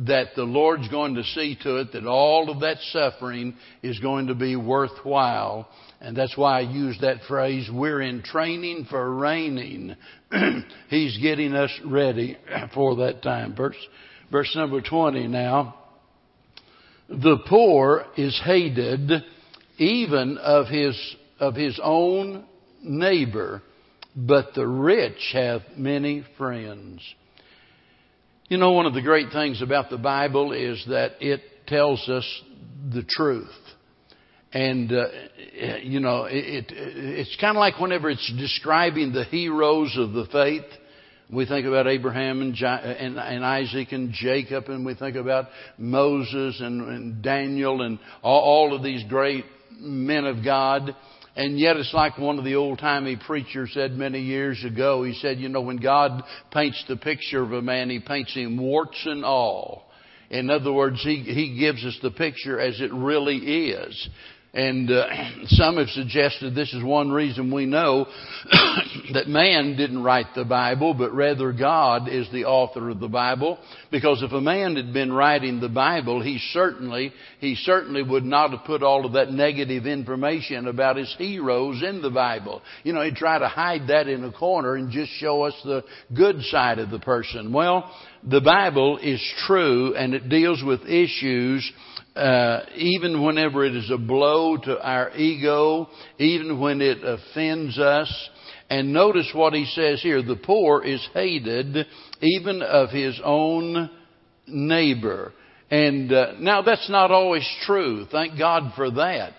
that 0.00 0.34
the 0.36 0.44
Lord's 0.44 0.88
going 0.88 1.14
to 1.14 1.24
see 1.24 1.56
to 1.62 1.76
it 1.76 1.92
that 1.92 2.06
all 2.06 2.50
of 2.50 2.60
that 2.60 2.78
suffering 2.92 3.56
is 3.82 3.98
going 3.98 4.26
to 4.26 4.34
be 4.34 4.56
worthwhile. 4.56 5.68
And 6.00 6.16
that's 6.16 6.36
why 6.36 6.58
I 6.58 6.60
use 6.60 6.98
that 7.00 7.22
phrase, 7.26 7.68
we're 7.72 8.02
in 8.02 8.22
training 8.22 8.86
for 8.90 9.14
reigning. 9.14 9.96
He's 10.88 11.18
getting 11.18 11.54
us 11.54 11.70
ready 11.84 12.36
for 12.74 12.96
that 12.96 13.22
time. 13.22 13.54
Verse, 13.56 13.76
verse 14.30 14.52
number 14.54 14.80
20 14.80 15.26
now. 15.28 15.76
The 17.08 17.38
poor 17.48 18.04
is 18.16 18.40
hated 18.44 19.10
even 19.78 20.38
of 20.38 20.66
his, 20.66 21.16
of 21.38 21.54
his 21.54 21.78
own 21.82 22.44
neighbor, 22.82 23.62
but 24.14 24.54
the 24.54 24.66
rich 24.66 25.30
have 25.32 25.62
many 25.76 26.24
friends. 26.36 27.00
You 28.48 28.58
know, 28.58 28.70
one 28.70 28.86
of 28.86 28.94
the 28.94 29.02
great 29.02 29.32
things 29.32 29.60
about 29.60 29.90
the 29.90 29.98
Bible 29.98 30.52
is 30.52 30.84
that 30.88 31.14
it 31.20 31.40
tells 31.66 32.08
us 32.08 32.24
the 32.94 33.02
truth. 33.02 33.50
And, 34.52 34.92
uh, 34.92 35.08
you 35.82 35.98
know, 35.98 36.26
it, 36.26 36.36
it, 36.36 36.66
it's 36.70 37.36
kind 37.40 37.56
of 37.56 37.60
like 37.60 37.80
whenever 37.80 38.08
it's 38.08 38.32
describing 38.38 39.12
the 39.12 39.24
heroes 39.24 39.96
of 39.98 40.12
the 40.12 40.26
faith. 40.30 40.62
We 41.28 41.44
think 41.44 41.66
about 41.66 41.88
Abraham 41.88 42.40
and, 42.40 42.56
and, 42.62 43.18
and, 43.18 43.44
Isaac 43.44 43.90
and 43.90 44.12
Jacob, 44.12 44.68
and 44.68 44.86
we 44.86 44.94
think 44.94 45.16
about 45.16 45.46
Moses 45.76 46.60
and, 46.60 46.88
and 46.88 47.22
Daniel 47.22 47.82
and 47.82 47.98
all, 48.22 48.40
all 48.40 48.76
of 48.76 48.84
these 48.84 49.02
great 49.08 49.44
men 49.80 50.24
of 50.24 50.44
God. 50.44 50.94
And 51.36 51.60
yet 51.60 51.76
it's 51.76 51.92
like 51.92 52.16
one 52.16 52.38
of 52.38 52.44
the 52.44 52.54
old 52.54 52.78
timey 52.78 53.16
preachers 53.16 53.70
said 53.74 53.92
many 53.92 54.20
years 54.20 54.64
ago. 54.64 55.04
He 55.04 55.12
said, 55.12 55.38
you 55.38 55.50
know, 55.50 55.60
when 55.60 55.76
God 55.76 56.22
paints 56.50 56.82
the 56.88 56.96
picture 56.96 57.42
of 57.42 57.52
a 57.52 57.60
man, 57.60 57.90
He 57.90 58.00
paints 58.00 58.34
him 58.34 58.56
warts 58.56 59.00
and 59.04 59.22
all. 59.22 59.84
In 60.30 60.48
other 60.48 60.72
words, 60.72 61.02
He, 61.02 61.16
he 61.16 61.58
gives 61.58 61.84
us 61.84 61.98
the 62.02 62.10
picture 62.10 62.58
as 62.58 62.80
it 62.80 62.90
really 62.90 63.36
is. 63.68 64.08
And 64.56 64.90
uh, 64.90 65.06
some 65.48 65.76
have 65.76 65.90
suggested 65.90 66.54
this 66.54 66.72
is 66.72 66.82
one 66.82 67.10
reason 67.10 67.52
we 67.52 67.66
know 67.66 68.06
that 69.12 69.28
man 69.28 69.76
didn't 69.76 70.02
write 70.02 70.28
the 70.34 70.46
Bible, 70.46 70.94
but 70.94 71.12
rather 71.12 71.52
God 71.52 72.08
is 72.08 72.26
the 72.32 72.46
author 72.46 72.88
of 72.88 72.98
the 72.98 73.08
Bible. 73.08 73.58
Because 73.90 74.22
if 74.22 74.32
a 74.32 74.40
man 74.40 74.76
had 74.76 74.94
been 74.94 75.12
writing 75.12 75.60
the 75.60 75.68
Bible, 75.68 76.22
he 76.22 76.38
certainly, 76.52 77.12
he 77.38 77.54
certainly 77.54 78.02
would 78.02 78.24
not 78.24 78.50
have 78.52 78.64
put 78.64 78.82
all 78.82 79.04
of 79.04 79.12
that 79.12 79.30
negative 79.30 79.84
information 79.84 80.68
about 80.68 80.96
his 80.96 81.14
heroes 81.18 81.82
in 81.82 82.00
the 82.00 82.10
Bible. 82.10 82.62
You 82.82 82.94
know, 82.94 83.02
he'd 83.02 83.16
try 83.16 83.38
to 83.38 83.48
hide 83.48 83.88
that 83.88 84.08
in 84.08 84.24
a 84.24 84.32
corner 84.32 84.76
and 84.76 84.90
just 84.90 85.12
show 85.12 85.42
us 85.42 85.54
the 85.64 85.84
good 86.16 86.40
side 86.44 86.78
of 86.78 86.88
the 86.88 86.98
person. 86.98 87.52
Well, 87.52 87.94
the 88.24 88.40
Bible 88.40 88.96
is 88.96 89.22
true 89.46 89.94
and 89.94 90.14
it 90.14 90.30
deals 90.30 90.62
with 90.64 90.80
issues 90.86 91.70
uh, 92.16 92.64
even 92.74 93.24
whenever 93.24 93.64
it 93.64 93.76
is 93.76 93.90
a 93.90 93.98
blow 93.98 94.56
to 94.56 94.80
our 94.80 95.10
ego, 95.16 95.88
even 96.18 96.58
when 96.58 96.80
it 96.80 96.98
offends 97.04 97.78
us. 97.78 98.30
And 98.68 98.92
notice 98.92 99.30
what 99.32 99.52
he 99.52 99.64
says 99.66 100.02
here 100.02 100.22
the 100.22 100.36
poor 100.36 100.82
is 100.82 101.06
hated 101.14 101.86
even 102.20 102.62
of 102.62 102.90
his 102.90 103.20
own 103.22 103.90
neighbor. 104.46 105.32
And 105.70 106.12
uh, 106.12 106.32
now 106.38 106.62
that's 106.62 106.88
not 106.88 107.10
always 107.10 107.46
true. 107.62 108.06
Thank 108.10 108.38
God 108.38 108.72
for 108.76 108.90
that. 108.92 109.34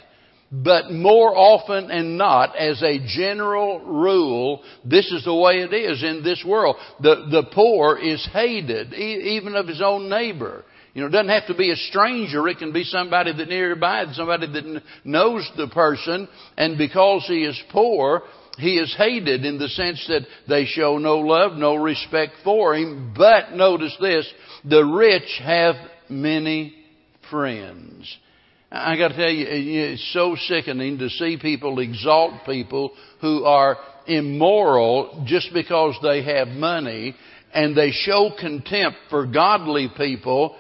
But 0.49 0.91
more 0.91 1.35
often 1.35 1.91
and 1.91 2.17
not, 2.17 2.55
as 2.55 2.81
a 2.81 3.05
general 3.05 3.81
rule, 3.81 4.63
this 4.85 5.11
is 5.11 5.25
the 5.25 5.35
way 5.35 5.55
it 5.59 5.73
is 5.73 6.01
in 6.03 6.23
this 6.23 6.41
world. 6.47 6.77
The, 7.01 7.27
the 7.29 7.43
poor 7.53 7.97
is 7.97 8.25
hated, 8.31 8.93
even 8.93 9.55
of 9.55 9.67
his 9.67 9.81
own 9.81 10.09
neighbor. 10.09 10.63
You 10.97 11.03
know, 11.03 11.10
it 11.10 11.12
doesn't 11.12 11.29
have 11.29 11.45
to 11.45 11.53
be 11.53 11.69
a 11.69 11.75
stranger. 11.75 12.47
It 12.47 12.57
can 12.57 12.73
be 12.73 12.83
somebody 12.83 13.31
that 13.31 13.47
nearby, 13.47 14.05
somebody 14.13 14.47
that 14.47 14.81
knows 15.03 15.47
the 15.55 15.67
person. 15.67 16.27
And 16.57 16.75
because 16.75 17.23
he 17.27 17.43
is 17.43 17.62
poor, 17.71 18.23
he 18.57 18.79
is 18.79 18.95
hated 18.97 19.45
in 19.45 19.60
the 19.60 19.67
sense 19.67 20.03
that 20.07 20.25
they 20.49 20.65
show 20.65 20.97
no 20.97 21.19
love, 21.19 21.55
no 21.55 21.75
respect 21.75 22.31
for 22.43 22.73
him. 22.73 23.13
But 23.15 23.51
notice 23.51 23.95
this, 24.01 24.27
the 24.65 24.83
rich 24.83 25.39
have 25.43 25.75
many 26.10 26.73
friends. 27.29 28.17
I 28.71 28.97
got 28.97 29.10
to 29.10 29.15
tell 29.17 29.29
you, 29.29 29.45
it's 29.47 30.13
so 30.13 30.36
sickening 30.47 30.97
to 30.97 31.10
see 31.12 31.38
people 31.39 31.79
exalt 31.79 32.43
people 32.43 32.93
who 33.21 33.43
are 33.43 33.77
immoral 34.07 35.25
just 35.27 35.53
because 35.53 35.95
they 36.01 36.23
have 36.23 36.47
money 36.47 37.15
and 37.53 37.77
they 37.77 37.91
show 37.91 38.31
contempt 38.39 38.97
for 39.12 39.27
godly 39.27 39.89
people 39.95 40.55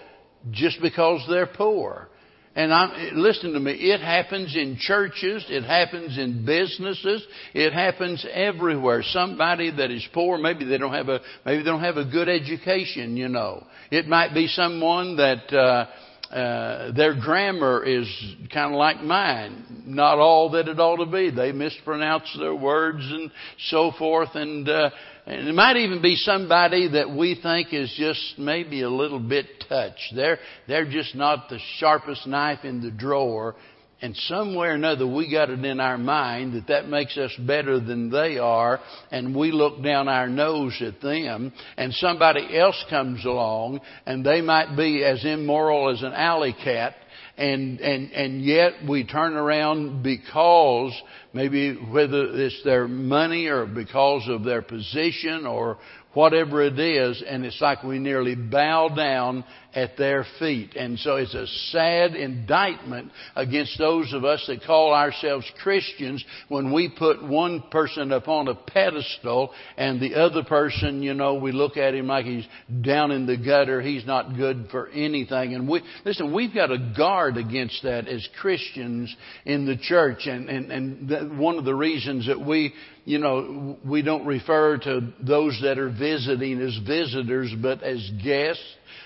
just 0.51 0.81
because 0.81 1.25
they're 1.29 1.47
poor. 1.47 2.09
And 2.55 2.73
I'm, 2.73 3.17
listen 3.17 3.53
to 3.53 3.59
me, 3.59 3.73
it 3.73 4.01
happens 4.01 4.55
in 4.55 4.77
churches, 4.79 5.45
it 5.47 5.63
happens 5.63 6.17
in 6.17 6.43
businesses, 6.43 7.23
it 7.53 7.71
happens 7.71 8.25
everywhere. 8.33 9.03
Somebody 9.03 9.69
that 9.69 9.91
is 9.91 10.07
poor, 10.11 10.39
maybe 10.39 10.65
they 10.65 10.79
don't 10.79 10.91
have 10.93 11.07
a, 11.07 11.19
maybe 11.45 11.59
they 11.59 11.69
don't 11.69 11.81
have 11.81 11.97
a 11.97 12.05
good 12.05 12.27
education, 12.27 13.15
you 13.15 13.27
know. 13.27 13.63
It 13.91 14.07
might 14.07 14.33
be 14.33 14.47
someone 14.47 15.17
that, 15.17 15.53
uh, 15.53 15.85
uh, 16.33 16.91
their 16.91 17.15
grammar 17.15 17.85
is 17.85 18.07
kind 18.51 18.73
of 18.73 18.77
like 18.77 19.01
mine, 19.01 19.83
not 19.85 20.17
all 20.17 20.49
that 20.51 20.67
it 20.67 20.79
ought 20.79 20.97
to 20.97 21.05
be. 21.05 21.29
They 21.29 21.53
mispronounce 21.53 22.35
their 22.37 22.55
words 22.55 22.99
and 22.99 23.31
so 23.69 23.91
forth, 23.97 24.29
and 24.33 24.67
uh, 24.67 24.89
and 25.27 25.47
it 25.47 25.53
might 25.53 25.75
even 25.75 26.01
be 26.01 26.15
somebody 26.15 26.87
that 26.89 27.09
we 27.09 27.39
think 27.41 27.73
is 27.73 27.93
just 27.97 28.39
maybe 28.39 28.81
a 28.81 28.89
little 28.89 29.19
bit 29.19 29.45
touched. 29.67 30.13
They're 30.15 30.39
they're 30.67 30.89
just 30.89 31.15
not 31.15 31.49
the 31.49 31.59
sharpest 31.77 32.25
knife 32.25 32.63
in 32.63 32.81
the 32.81 32.91
drawer, 32.91 33.55
and 34.01 34.15
somewhere 34.15 34.71
or 34.71 34.75
another 34.75 35.07
we 35.07 35.29
got 35.29 35.49
it 35.49 35.65
in 35.65 35.79
our 35.79 35.97
mind 35.97 36.53
that 36.53 36.67
that 36.67 36.87
makes 36.87 37.17
us 37.17 37.31
better 37.39 37.79
than 37.79 38.09
they 38.09 38.37
are. 38.37 38.79
And 39.11 39.35
we 39.35 39.51
look 39.51 39.83
down 39.83 40.07
our 40.07 40.29
nose 40.29 40.81
at 40.81 41.01
them. 41.01 41.51
And 41.77 41.93
somebody 41.93 42.57
else 42.57 42.81
comes 42.89 43.25
along 43.25 43.81
and 44.05 44.23
they 44.25 44.41
might 44.41 44.77
be 44.77 45.03
as 45.03 45.25
immoral 45.25 45.89
as 45.89 46.03
an 46.03 46.13
alley 46.13 46.55
cat 46.63 46.95
and 47.37 47.79
and 47.79 48.11
and 48.11 48.41
yet 48.43 48.73
we 48.87 49.03
turn 49.03 49.35
around 49.35 50.01
because 50.01 50.91
maybe 51.33 51.75
whether 51.75 52.25
it's 52.33 52.63
their 52.63 52.87
money 52.87 53.45
or 53.47 53.65
because 53.65 54.27
of 54.27 54.43
their 54.43 54.63
position 54.63 55.45
or 55.45 55.77
whatever 56.17 56.63
it 56.63 56.79
is, 56.79 57.23
and 57.27 57.45
it's 57.45 57.61
like 57.61 57.83
we 57.83 57.99
nearly 57.99 58.33
bow 58.33 58.89
down 58.89 59.45
at 59.75 59.95
their 59.97 60.25
feet. 60.39 60.75
And 60.75 60.97
so 60.97 61.17
it's 61.17 61.35
a 61.35 61.45
sad 61.69 62.15
indictment 62.15 63.11
against 63.35 63.77
those 63.77 64.11
of 64.13 64.25
us 64.25 64.43
that 64.47 64.63
call 64.63 64.95
ourselves 64.95 65.45
Christians 65.61 66.25
when 66.47 66.73
we 66.73 66.89
put 66.89 67.21
one 67.23 67.61
person 67.69 68.11
upon 68.11 68.47
a 68.47 68.55
pedestal 68.55 69.53
and 69.77 70.01
the 70.01 70.15
other 70.15 70.43
person, 70.43 71.03
you 71.03 71.13
know, 71.13 71.35
we 71.35 71.51
look 71.51 71.77
at 71.77 71.93
him 71.93 72.07
like 72.07 72.25
he's 72.25 72.47
down 72.81 73.11
in 73.11 73.27
the 73.27 73.37
gutter. 73.37 73.79
He's 73.79 74.07
not 74.07 74.35
good 74.35 74.69
for 74.71 74.87
anything. 74.89 75.53
And 75.53 75.69
we, 75.69 75.83
listen, 76.03 76.33
we've 76.33 76.55
got 76.55 76.67
to 76.67 76.93
guard 76.97 77.37
against 77.37 77.83
that 77.83 78.07
as 78.07 78.27
Christians 78.41 79.15
in 79.45 79.67
the 79.67 79.77
church. 79.77 80.25
And, 80.25 80.49
and, 80.49 80.71
and 80.71 81.37
one 81.37 81.59
of 81.59 81.65
the 81.65 81.75
reasons 81.75 82.25
that 82.25 82.43
we 82.43 82.73
you 83.07 83.19
know, 83.19 83.77
we 83.85 84.01
don't 84.01 84.25
refer 84.25 84.77
to 84.79 85.13
those 85.21 85.57
that 85.63 85.79
are 85.79 85.89
visiting 85.89 86.59
as 86.61 86.77
visitors, 86.85 87.53
but 87.61 87.81
as 87.81 88.11
guests 88.21 88.61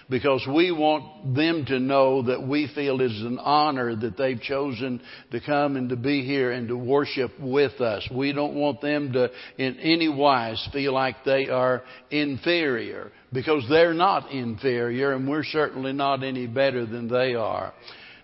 because 0.10 0.44
we 0.52 0.72
want 0.72 1.36
them 1.36 1.66
to 1.66 1.80
know 1.80 2.24
that 2.24 2.42
we 2.42 2.68
feel 2.74 3.00
it 3.00 3.12
is 3.12 3.22
an 3.22 3.38
honor 3.38 3.96
that 3.96 4.18
they've 4.18 4.42
chosen 4.42 5.04
to 5.30 5.40
come 5.40 5.76
and 5.76 5.90
to 5.90 5.96
be 5.96 6.26
here 6.26 6.52
and 6.52 6.68
to 6.70 6.76
worship 6.76 7.32
with 7.40 7.80
us. 7.80 8.10
We 8.12 8.34
don't 8.34 8.56
want 8.56 8.82
them 8.82 9.14
to 9.14 9.30
in 9.60 9.78
any 9.78 10.10
wise 10.10 10.68
feel 10.74 10.94
like 10.94 11.18
they 11.24 11.50
are 11.50 11.84
inferior 12.10 13.12
because 13.32 13.64
they're 13.70 13.94
not 13.94 14.32
inferior 14.32 15.14
and 15.14 15.30
we're 15.30 15.44
certainly 15.44 15.94
not 15.94 16.24
any 16.24 16.48
better 16.48 16.88
than 16.88 17.08
they 17.08 17.36
are. 17.36 17.72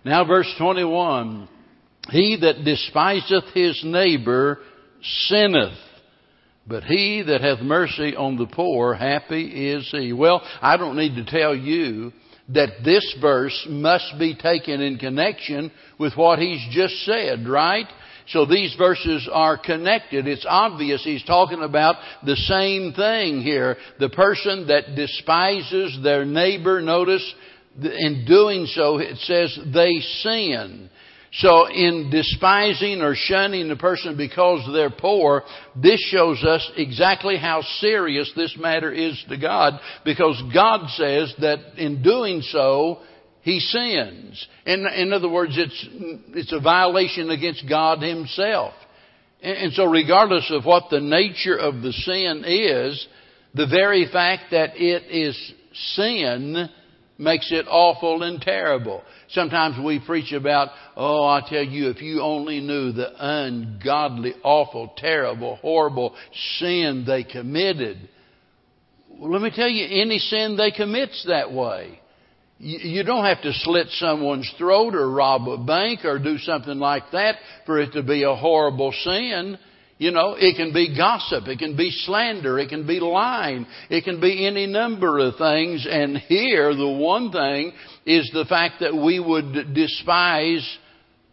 Now 0.04 0.24
verse 0.24 0.52
21, 0.58 1.48
he 2.10 2.36
that 2.40 2.64
despiseth 2.64 3.54
his 3.54 3.80
neighbor 3.84 4.58
sinneth. 5.02 5.78
But 6.66 6.84
he 6.84 7.22
that 7.26 7.40
hath 7.40 7.60
mercy 7.60 8.14
on 8.14 8.36
the 8.36 8.46
poor, 8.46 8.94
happy 8.94 9.70
is 9.70 9.88
he. 9.90 10.12
Well, 10.12 10.42
I 10.60 10.76
don't 10.76 10.98
need 10.98 11.14
to 11.16 11.24
tell 11.24 11.54
you 11.54 12.12
that 12.50 12.84
this 12.84 13.16
verse 13.20 13.66
must 13.70 14.18
be 14.18 14.34
taken 14.34 14.80
in 14.80 14.98
connection 14.98 15.70
with 15.98 16.14
what 16.14 16.38
he's 16.38 16.64
just 16.70 16.94
said, 17.04 17.48
right? 17.48 17.86
So 18.28 18.44
these 18.44 18.74
verses 18.76 19.28
are 19.32 19.56
connected. 19.56 20.26
It's 20.26 20.46
obvious 20.46 21.02
he's 21.02 21.24
talking 21.24 21.62
about 21.62 21.96
the 22.24 22.36
same 22.36 22.92
thing 22.92 23.40
here. 23.40 23.76
The 23.98 24.10
person 24.10 24.66
that 24.66 24.94
despises 24.94 25.98
their 26.02 26.26
neighbor, 26.26 26.82
notice, 26.82 27.34
in 27.80 28.24
doing 28.26 28.66
so, 28.66 28.98
it 28.98 29.16
says 29.18 29.58
they 29.72 30.00
sin. 30.22 30.90
So 31.32 31.68
in 31.68 32.10
despising 32.10 33.02
or 33.02 33.14
shunning 33.14 33.68
the 33.68 33.76
person 33.76 34.16
because 34.16 34.66
they're 34.72 34.90
poor, 34.90 35.44
this 35.76 36.00
shows 36.10 36.42
us 36.42 36.70
exactly 36.76 37.36
how 37.36 37.62
serious 37.80 38.32
this 38.34 38.56
matter 38.58 38.90
is 38.90 39.22
to 39.28 39.36
God 39.36 39.74
because 40.04 40.42
God 40.54 40.88
says 40.90 41.34
that 41.40 41.58
in 41.76 42.02
doing 42.02 42.40
so, 42.40 43.00
he 43.42 43.60
sins. 43.60 44.46
In, 44.66 44.86
in 44.86 45.12
other 45.12 45.28
words, 45.28 45.52
it's, 45.56 45.86
it's 46.34 46.52
a 46.52 46.60
violation 46.60 47.30
against 47.30 47.68
God 47.68 48.02
himself. 48.02 48.74
And, 49.42 49.56
and 49.56 49.72
so 49.74 49.84
regardless 49.84 50.50
of 50.50 50.64
what 50.64 50.84
the 50.90 51.00
nature 51.00 51.56
of 51.56 51.82
the 51.82 51.92
sin 51.92 52.44
is, 52.46 53.06
the 53.54 53.66
very 53.66 54.06
fact 54.10 54.44
that 54.50 54.70
it 54.76 55.04
is 55.10 55.52
sin 55.94 56.68
makes 57.18 57.50
it 57.50 57.66
awful 57.68 58.22
and 58.22 58.40
terrible. 58.40 59.02
Sometimes 59.30 59.76
we 59.84 60.00
preach 60.04 60.32
about, 60.32 60.68
oh, 60.96 61.24
I 61.24 61.42
tell 61.46 61.62
you, 61.62 61.90
if 61.90 62.00
you 62.00 62.22
only 62.22 62.60
knew 62.60 62.92
the 62.92 63.12
ungodly, 63.18 64.34
awful, 64.42 64.92
terrible, 64.96 65.56
horrible 65.56 66.14
sin 66.58 67.04
they 67.06 67.24
committed. 67.24 68.08
Well, 69.10 69.30
let 69.30 69.42
me 69.42 69.50
tell 69.54 69.68
you, 69.68 69.86
any 70.02 70.18
sin 70.18 70.56
they 70.56 70.70
commit's 70.70 71.26
that 71.28 71.52
way. 71.52 72.00
You 72.60 73.04
don't 73.04 73.24
have 73.24 73.42
to 73.42 73.52
slit 73.52 73.86
someone's 73.90 74.52
throat 74.58 74.94
or 74.94 75.08
rob 75.08 75.48
a 75.48 75.58
bank 75.58 76.04
or 76.04 76.18
do 76.18 76.38
something 76.38 76.78
like 76.78 77.04
that 77.12 77.36
for 77.66 77.78
it 77.78 77.92
to 77.92 78.02
be 78.02 78.24
a 78.24 78.34
horrible 78.34 78.92
sin. 78.92 79.58
You 79.98 80.12
know, 80.12 80.36
it 80.38 80.56
can 80.56 80.72
be 80.72 80.96
gossip, 80.96 81.48
it 81.48 81.58
can 81.58 81.76
be 81.76 81.90
slander, 81.90 82.56
it 82.58 82.68
can 82.68 82.86
be 82.86 83.00
lying, 83.00 83.66
it 83.90 84.04
can 84.04 84.20
be 84.20 84.46
any 84.46 84.66
number 84.66 85.18
of 85.18 85.34
things. 85.36 85.86
And 85.90 86.16
here, 86.16 86.72
the 86.74 86.88
one 86.88 87.32
thing 87.32 87.72
is 88.08 88.30
the 88.32 88.46
fact 88.46 88.76
that 88.80 88.96
we 88.96 89.20
would 89.20 89.74
despise 89.74 90.66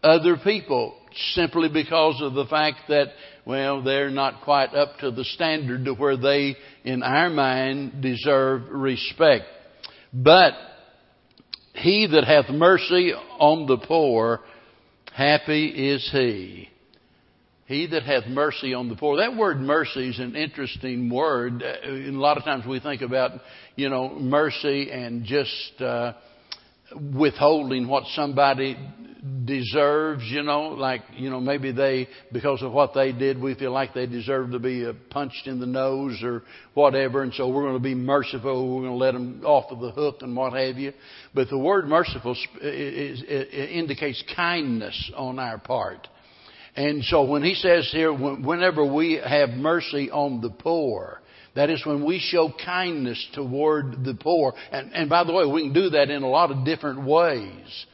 other 0.03 0.35
people 0.35 0.93
simply 1.33 1.69
because 1.69 2.21
of 2.21 2.33
the 2.33 2.45
fact 2.47 2.79
that, 2.89 3.13
well, 3.45 3.81
they're 3.81 4.09
not 4.09 4.43
quite 4.43 4.75
up 4.75 4.97
to 4.99 5.09
the 5.09 5.23
standard 5.23 5.85
to 5.85 5.93
where 5.93 6.17
they, 6.17 6.57
in 6.83 7.01
our 7.01 7.29
mind, 7.29 8.01
deserve 8.01 8.63
respect. 8.69 9.45
But 10.13 10.51
he 11.75 12.07
that 12.11 12.25
hath 12.25 12.49
mercy 12.49 13.13
on 13.13 13.67
the 13.67 13.77
poor, 13.77 14.41
happy 15.13 15.67
is 15.67 16.09
he. 16.11 16.67
He 17.67 17.87
that 17.87 18.03
hath 18.03 18.27
mercy 18.27 18.73
on 18.73 18.89
the 18.89 18.95
poor. 18.95 19.15
That 19.15 19.37
word 19.37 19.61
mercy 19.61 20.09
is 20.09 20.19
an 20.19 20.35
interesting 20.35 21.09
word. 21.09 21.63
A 21.63 22.11
lot 22.11 22.37
of 22.37 22.43
times 22.43 22.65
we 22.67 22.81
think 22.81 23.01
about, 23.01 23.31
you 23.77 23.87
know, 23.87 24.09
mercy 24.19 24.91
and 24.91 25.23
just 25.23 25.81
uh, 25.81 26.13
withholding 26.93 27.87
what 27.87 28.03
somebody 28.15 28.77
deserves, 29.45 30.23
you 30.25 30.43
know, 30.43 30.69
like, 30.69 31.01
you 31.15 31.29
know, 31.29 31.39
maybe 31.39 31.71
they, 31.71 32.07
because 32.31 32.61
of 32.61 32.71
what 32.71 32.93
they 32.93 33.11
did, 33.11 33.41
we 33.41 33.55
feel 33.55 33.71
like 33.71 33.93
they 33.93 34.05
deserve 34.05 34.51
to 34.51 34.59
be 34.59 34.85
uh, 34.85 34.93
punched 35.09 35.47
in 35.47 35.59
the 35.59 35.65
nose 35.65 36.21
or 36.23 36.43
whatever, 36.73 37.23
and 37.23 37.33
so 37.33 37.47
we're 37.49 37.63
going 37.63 37.73
to 37.73 37.79
be 37.79 37.95
merciful, 37.95 38.75
we're 38.75 38.81
going 38.81 38.91
to 38.91 38.97
let 38.97 39.13
them 39.13 39.41
off 39.43 39.71
of 39.71 39.79
the 39.79 39.91
hook 39.91 40.17
and 40.21 40.35
what 40.35 40.53
have 40.53 40.77
you. 40.77 40.93
But 41.33 41.49
the 41.49 41.57
word 41.57 41.87
merciful 41.87 42.35
is, 42.61 43.23
indicates 43.23 44.23
kindness 44.35 45.11
on 45.15 45.39
our 45.39 45.57
part. 45.57 46.07
And 46.75 47.03
so 47.05 47.23
when 47.23 47.41
he 47.41 47.55
says 47.55 47.89
here, 47.91 48.13
whenever 48.13 48.85
we 48.85 49.13
have 49.13 49.49
mercy 49.49 50.11
on 50.11 50.41
the 50.41 50.49
poor, 50.49 51.21
that 51.55 51.69
is 51.69 51.85
when 51.85 52.05
we 52.05 52.19
show 52.19 52.53
kindness 52.63 53.25
toward 53.33 54.03
the 54.03 54.13
poor. 54.13 54.53
And, 54.71 54.93
and 54.93 55.09
by 55.09 55.23
the 55.23 55.33
way, 55.33 55.45
we 55.45 55.63
can 55.63 55.73
do 55.73 55.89
that 55.91 56.09
in 56.09 56.21
a 56.21 56.29
lot 56.29 56.51
of 56.51 56.65
different 56.65 57.05
ways. 57.05 57.85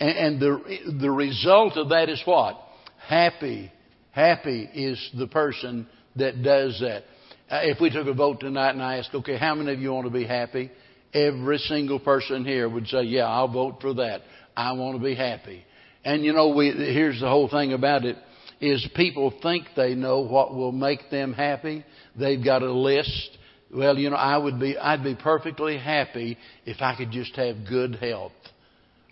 And, 0.00 0.10
and 0.10 0.40
the, 0.40 0.96
the 1.00 1.10
result 1.10 1.76
of 1.76 1.90
that 1.90 2.08
is 2.08 2.20
what? 2.24 2.60
Happy. 3.06 3.70
Happy 4.10 4.68
is 4.74 5.10
the 5.16 5.28
person 5.28 5.86
that 6.16 6.42
does 6.42 6.78
that. 6.80 7.04
Uh, 7.50 7.60
if 7.62 7.80
we 7.80 7.90
took 7.90 8.06
a 8.06 8.14
vote 8.14 8.40
tonight 8.40 8.70
and 8.70 8.82
I 8.82 8.98
asked, 8.98 9.14
okay, 9.14 9.36
how 9.36 9.54
many 9.54 9.72
of 9.72 9.80
you 9.80 9.92
want 9.92 10.06
to 10.06 10.12
be 10.12 10.26
happy? 10.26 10.70
Every 11.12 11.58
single 11.58 12.00
person 12.00 12.44
here 12.44 12.68
would 12.68 12.88
say, 12.88 13.02
yeah, 13.02 13.26
I'll 13.26 13.52
vote 13.52 13.76
for 13.80 13.94
that. 13.94 14.22
I 14.56 14.72
want 14.72 14.98
to 14.98 15.04
be 15.04 15.14
happy. 15.14 15.64
And 16.04 16.24
you 16.24 16.32
know, 16.32 16.48
we, 16.48 16.70
here's 16.70 17.20
the 17.20 17.28
whole 17.28 17.48
thing 17.48 17.72
about 17.72 18.04
it 18.04 18.16
is 18.60 18.86
people 18.94 19.32
think 19.42 19.66
they 19.76 19.94
know 19.94 20.20
what 20.20 20.54
will 20.54 20.72
make 20.72 21.10
them 21.10 21.32
happy. 21.32 21.84
They've 22.18 22.42
got 22.42 22.62
a 22.62 22.72
list. 22.72 23.38
Well, 23.74 23.98
you 23.98 24.10
know, 24.10 24.16
I 24.16 24.36
would 24.36 24.60
be, 24.60 24.78
I'd 24.78 25.02
be 25.02 25.14
perfectly 25.14 25.78
happy 25.78 26.38
if 26.64 26.80
I 26.80 26.96
could 26.96 27.10
just 27.10 27.34
have 27.36 27.66
good 27.68 27.96
health. 27.96 28.32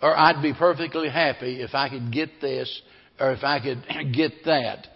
Or 0.01 0.17
I'd 0.17 0.41
be 0.41 0.53
perfectly 0.53 1.09
happy 1.09 1.61
if 1.61 1.73
I 1.73 1.89
could 1.89 2.11
get 2.11 2.29
this 2.41 2.81
or 3.19 3.31
if 3.31 3.43
I 3.43 3.59
could 3.59 3.83
get 4.13 4.31
that. 4.45 4.87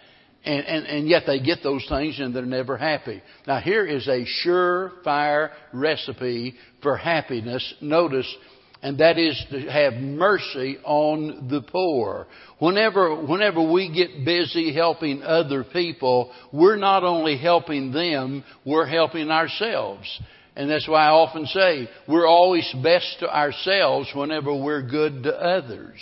And, 0.43 0.65
and, 0.65 0.85
and 0.85 1.07
yet 1.09 1.23
they 1.27 1.39
get 1.39 1.59
those 1.63 1.85
things 1.89 2.19
and 2.19 2.33
they're 2.33 2.45
never 2.45 2.77
happy. 2.77 3.21
Now 3.45 3.59
here 3.59 3.85
is 3.85 4.07
a 4.07 4.25
surefire 4.45 5.51
recipe 5.73 6.55
for 6.81 6.95
happiness. 6.95 7.73
Notice 7.81 8.33
and 8.81 8.99
that 8.99 9.17
is 9.17 9.43
to 9.49 9.61
have 9.71 9.93
mercy 9.93 10.77
on 10.83 11.47
the 11.49 11.61
poor. 11.61 12.27
Whenever, 12.59 13.25
whenever 13.25 13.71
we 13.71 13.91
get 13.91 14.23
busy 14.23 14.73
helping 14.73 15.23
other 15.23 15.63
people, 15.63 16.31
we're 16.53 16.75
not 16.75 17.03
only 17.03 17.37
helping 17.37 17.91
them, 17.91 18.43
we're 18.65 18.85
helping 18.85 19.31
ourselves. 19.31 20.21
And 20.55 20.69
that's 20.69 20.87
why 20.87 21.05
I 21.05 21.11
often 21.11 21.45
say 21.47 21.87
we're 22.07 22.27
always 22.27 22.71
best 22.83 23.17
to 23.19 23.35
ourselves 23.35 24.09
whenever 24.15 24.55
we're 24.55 24.87
good 24.87 25.23
to 25.23 25.33
others. 25.33 25.97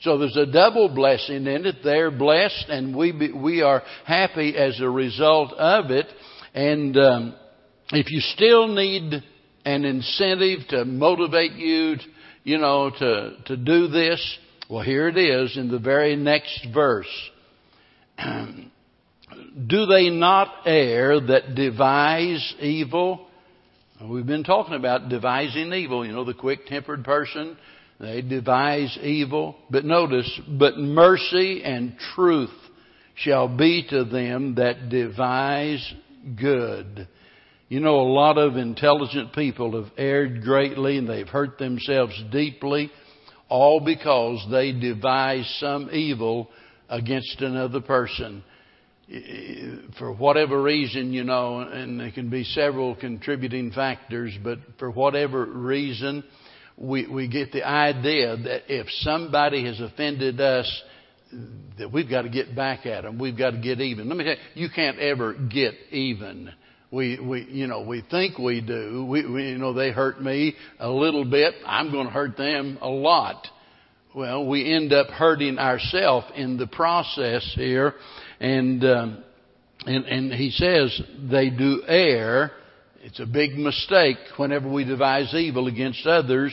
So 0.00 0.18
there's 0.18 0.36
a 0.36 0.46
double 0.46 0.88
blessing 0.88 1.46
in 1.46 1.66
it. 1.66 1.76
They're 1.82 2.10
blessed 2.10 2.66
and 2.68 2.94
we, 2.94 3.12
be, 3.12 3.32
we 3.32 3.62
are 3.62 3.82
happy 4.04 4.56
as 4.56 4.80
a 4.80 4.88
result 4.88 5.52
of 5.54 5.90
it. 5.90 6.06
And 6.54 6.96
um, 6.96 7.34
if 7.90 8.10
you 8.10 8.20
still 8.20 8.68
need 8.68 9.22
an 9.64 9.84
incentive 9.84 10.60
to 10.68 10.84
motivate 10.84 11.52
you 11.52 11.96
you 12.46 12.58
know, 12.58 12.90
to, 12.90 13.36
to 13.46 13.56
do 13.56 13.88
this? 13.88 14.38
Well, 14.70 14.84
here 14.84 15.08
it 15.08 15.18
is 15.18 15.56
in 15.56 15.68
the 15.68 15.80
very 15.80 16.14
next 16.14 16.64
verse. 16.72 17.30
do 19.66 19.86
they 19.86 20.10
not 20.10 20.62
err 20.64 21.20
that 21.20 21.56
devise 21.56 22.54
evil? 22.60 23.26
We've 24.00 24.26
been 24.26 24.44
talking 24.44 24.74
about 24.74 25.08
devising 25.08 25.72
evil, 25.72 26.06
you 26.06 26.12
know, 26.12 26.22
the 26.22 26.34
quick 26.34 26.66
tempered 26.66 27.02
person. 27.02 27.58
They 27.98 28.22
devise 28.22 28.96
evil. 29.02 29.56
But 29.68 29.84
notice, 29.84 30.40
but 30.48 30.78
mercy 30.78 31.64
and 31.64 31.98
truth 32.14 32.54
shall 33.16 33.48
be 33.48 33.88
to 33.90 34.04
them 34.04 34.54
that 34.54 34.88
devise 34.88 35.84
good. 36.40 37.08
You 37.68 37.80
know, 37.80 37.96
a 37.96 38.12
lot 38.12 38.38
of 38.38 38.56
intelligent 38.56 39.32
people 39.32 39.82
have 39.82 39.92
erred 39.98 40.42
greatly 40.42 40.98
and 40.98 41.08
they've 41.08 41.26
hurt 41.26 41.58
themselves 41.58 42.14
deeply, 42.30 42.92
all 43.48 43.80
because 43.80 44.46
they 44.52 44.70
devise 44.72 45.52
some 45.58 45.90
evil 45.90 46.48
against 46.88 47.40
another 47.40 47.80
person. 47.80 48.44
For 49.98 50.12
whatever 50.12 50.62
reason, 50.62 51.12
you 51.12 51.24
know, 51.24 51.58
and 51.58 51.98
there 51.98 52.12
can 52.12 52.30
be 52.30 52.44
several 52.44 52.94
contributing 52.94 53.72
factors, 53.72 54.32
but 54.44 54.58
for 54.78 54.90
whatever 54.90 55.44
reason, 55.44 56.22
we, 56.76 57.08
we 57.08 57.26
get 57.26 57.50
the 57.50 57.66
idea 57.66 58.36
that 58.36 58.62
if 58.68 58.86
somebody 59.00 59.64
has 59.64 59.80
offended 59.80 60.40
us, 60.40 60.82
that 61.78 61.92
we've 61.92 62.08
got 62.08 62.22
to 62.22 62.28
get 62.28 62.54
back 62.54 62.86
at 62.86 63.02
them. 63.02 63.18
We've 63.18 63.36
got 63.36 63.50
to 63.50 63.58
get 63.58 63.80
even. 63.80 64.08
Let 64.08 64.16
me 64.16 64.24
tell 64.24 64.34
you, 64.34 64.62
you 64.62 64.68
can't 64.72 65.00
ever 65.00 65.34
get 65.34 65.74
even 65.90 66.52
we, 66.90 67.18
we, 67.18 67.42
you 67.50 67.66
know, 67.66 67.82
we 67.82 68.02
think 68.10 68.38
we 68.38 68.60
do. 68.60 69.04
We, 69.08 69.28
we, 69.28 69.48
you 69.50 69.58
know, 69.58 69.72
they 69.72 69.90
hurt 69.90 70.22
me 70.22 70.54
a 70.78 70.88
little 70.88 71.24
bit. 71.24 71.54
I'm 71.66 71.90
going 71.90 72.06
to 72.06 72.12
hurt 72.12 72.36
them 72.36 72.78
a 72.80 72.88
lot. 72.88 73.46
Well, 74.14 74.46
we 74.46 74.72
end 74.72 74.92
up 74.92 75.08
hurting 75.08 75.58
ourselves 75.58 76.26
in 76.36 76.56
the 76.56 76.66
process 76.66 77.50
here. 77.54 77.94
And, 78.40 78.84
um, 78.84 79.24
and, 79.84 80.04
and 80.04 80.32
he 80.32 80.50
says 80.50 81.00
they 81.30 81.50
do 81.50 81.82
err. 81.86 82.52
It's 83.02 83.20
a 83.20 83.26
big 83.26 83.56
mistake 83.56 84.16
whenever 84.36 84.70
we 84.70 84.84
devise 84.84 85.34
evil 85.34 85.66
against 85.66 86.06
others. 86.06 86.52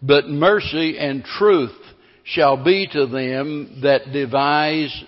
But 0.00 0.28
mercy 0.28 0.98
and 0.98 1.24
truth 1.24 1.76
shall 2.24 2.62
be 2.62 2.88
to 2.92 3.06
them 3.06 3.80
that 3.82 4.12
devise 4.12 5.04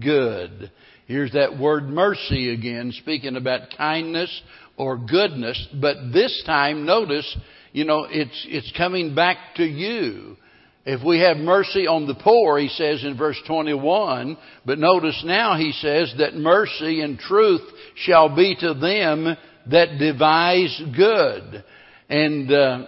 good. 0.00 0.70
Here's 1.12 1.32
that 1.32 1.58
word 1.58 1.90
mercy 1.90 2.54
again, 2.54 2.90
speaking 3.02 3.36
about 3.36 3.76
kindness 3.76 4.30
or 4.78 4.96
goodness. 4.96 5.68
But 5.78 6.10
this 6.10 6.42
time, 6.46 6.86
notice, 6.86 7.36
you 7.72 7.84
know, 7.84 8.06
it's, 8.08 8.46
it's 8.48 8.72
coming 8.78 9.14
back 9.14 9.36
to 9.56 9.62
you. 9.62 10.38
If 10.86 11.04
we 11.04 11.20
have 11.20 11.36
mercy 11.36 11.86
on 11.86 12.06
the 12.06 12.14
poor, 12.14 12.58
he 12.58 12.68
says 12.68 13.04
in 13.04 13.18
verse 13.18 13.38
21, 13.46 14.38
but 14.64 14.78
notice 14.78 15.22
now 15.22 15.58
he 15.58 15.72
says 15.72 16.14
that 16.16 16.34
mercy 16.34 17.02
and 17.02 17.18
truth 17.18 17.60
shall 17.94 18.34
be 18.34 18.56
to 18.60 18.72
them 18.72 19.36
that 19.70 19.98
devise 19.98 20.82
good. 20.96 21.62
And 22.08 22.50
uh, 22.50 22.86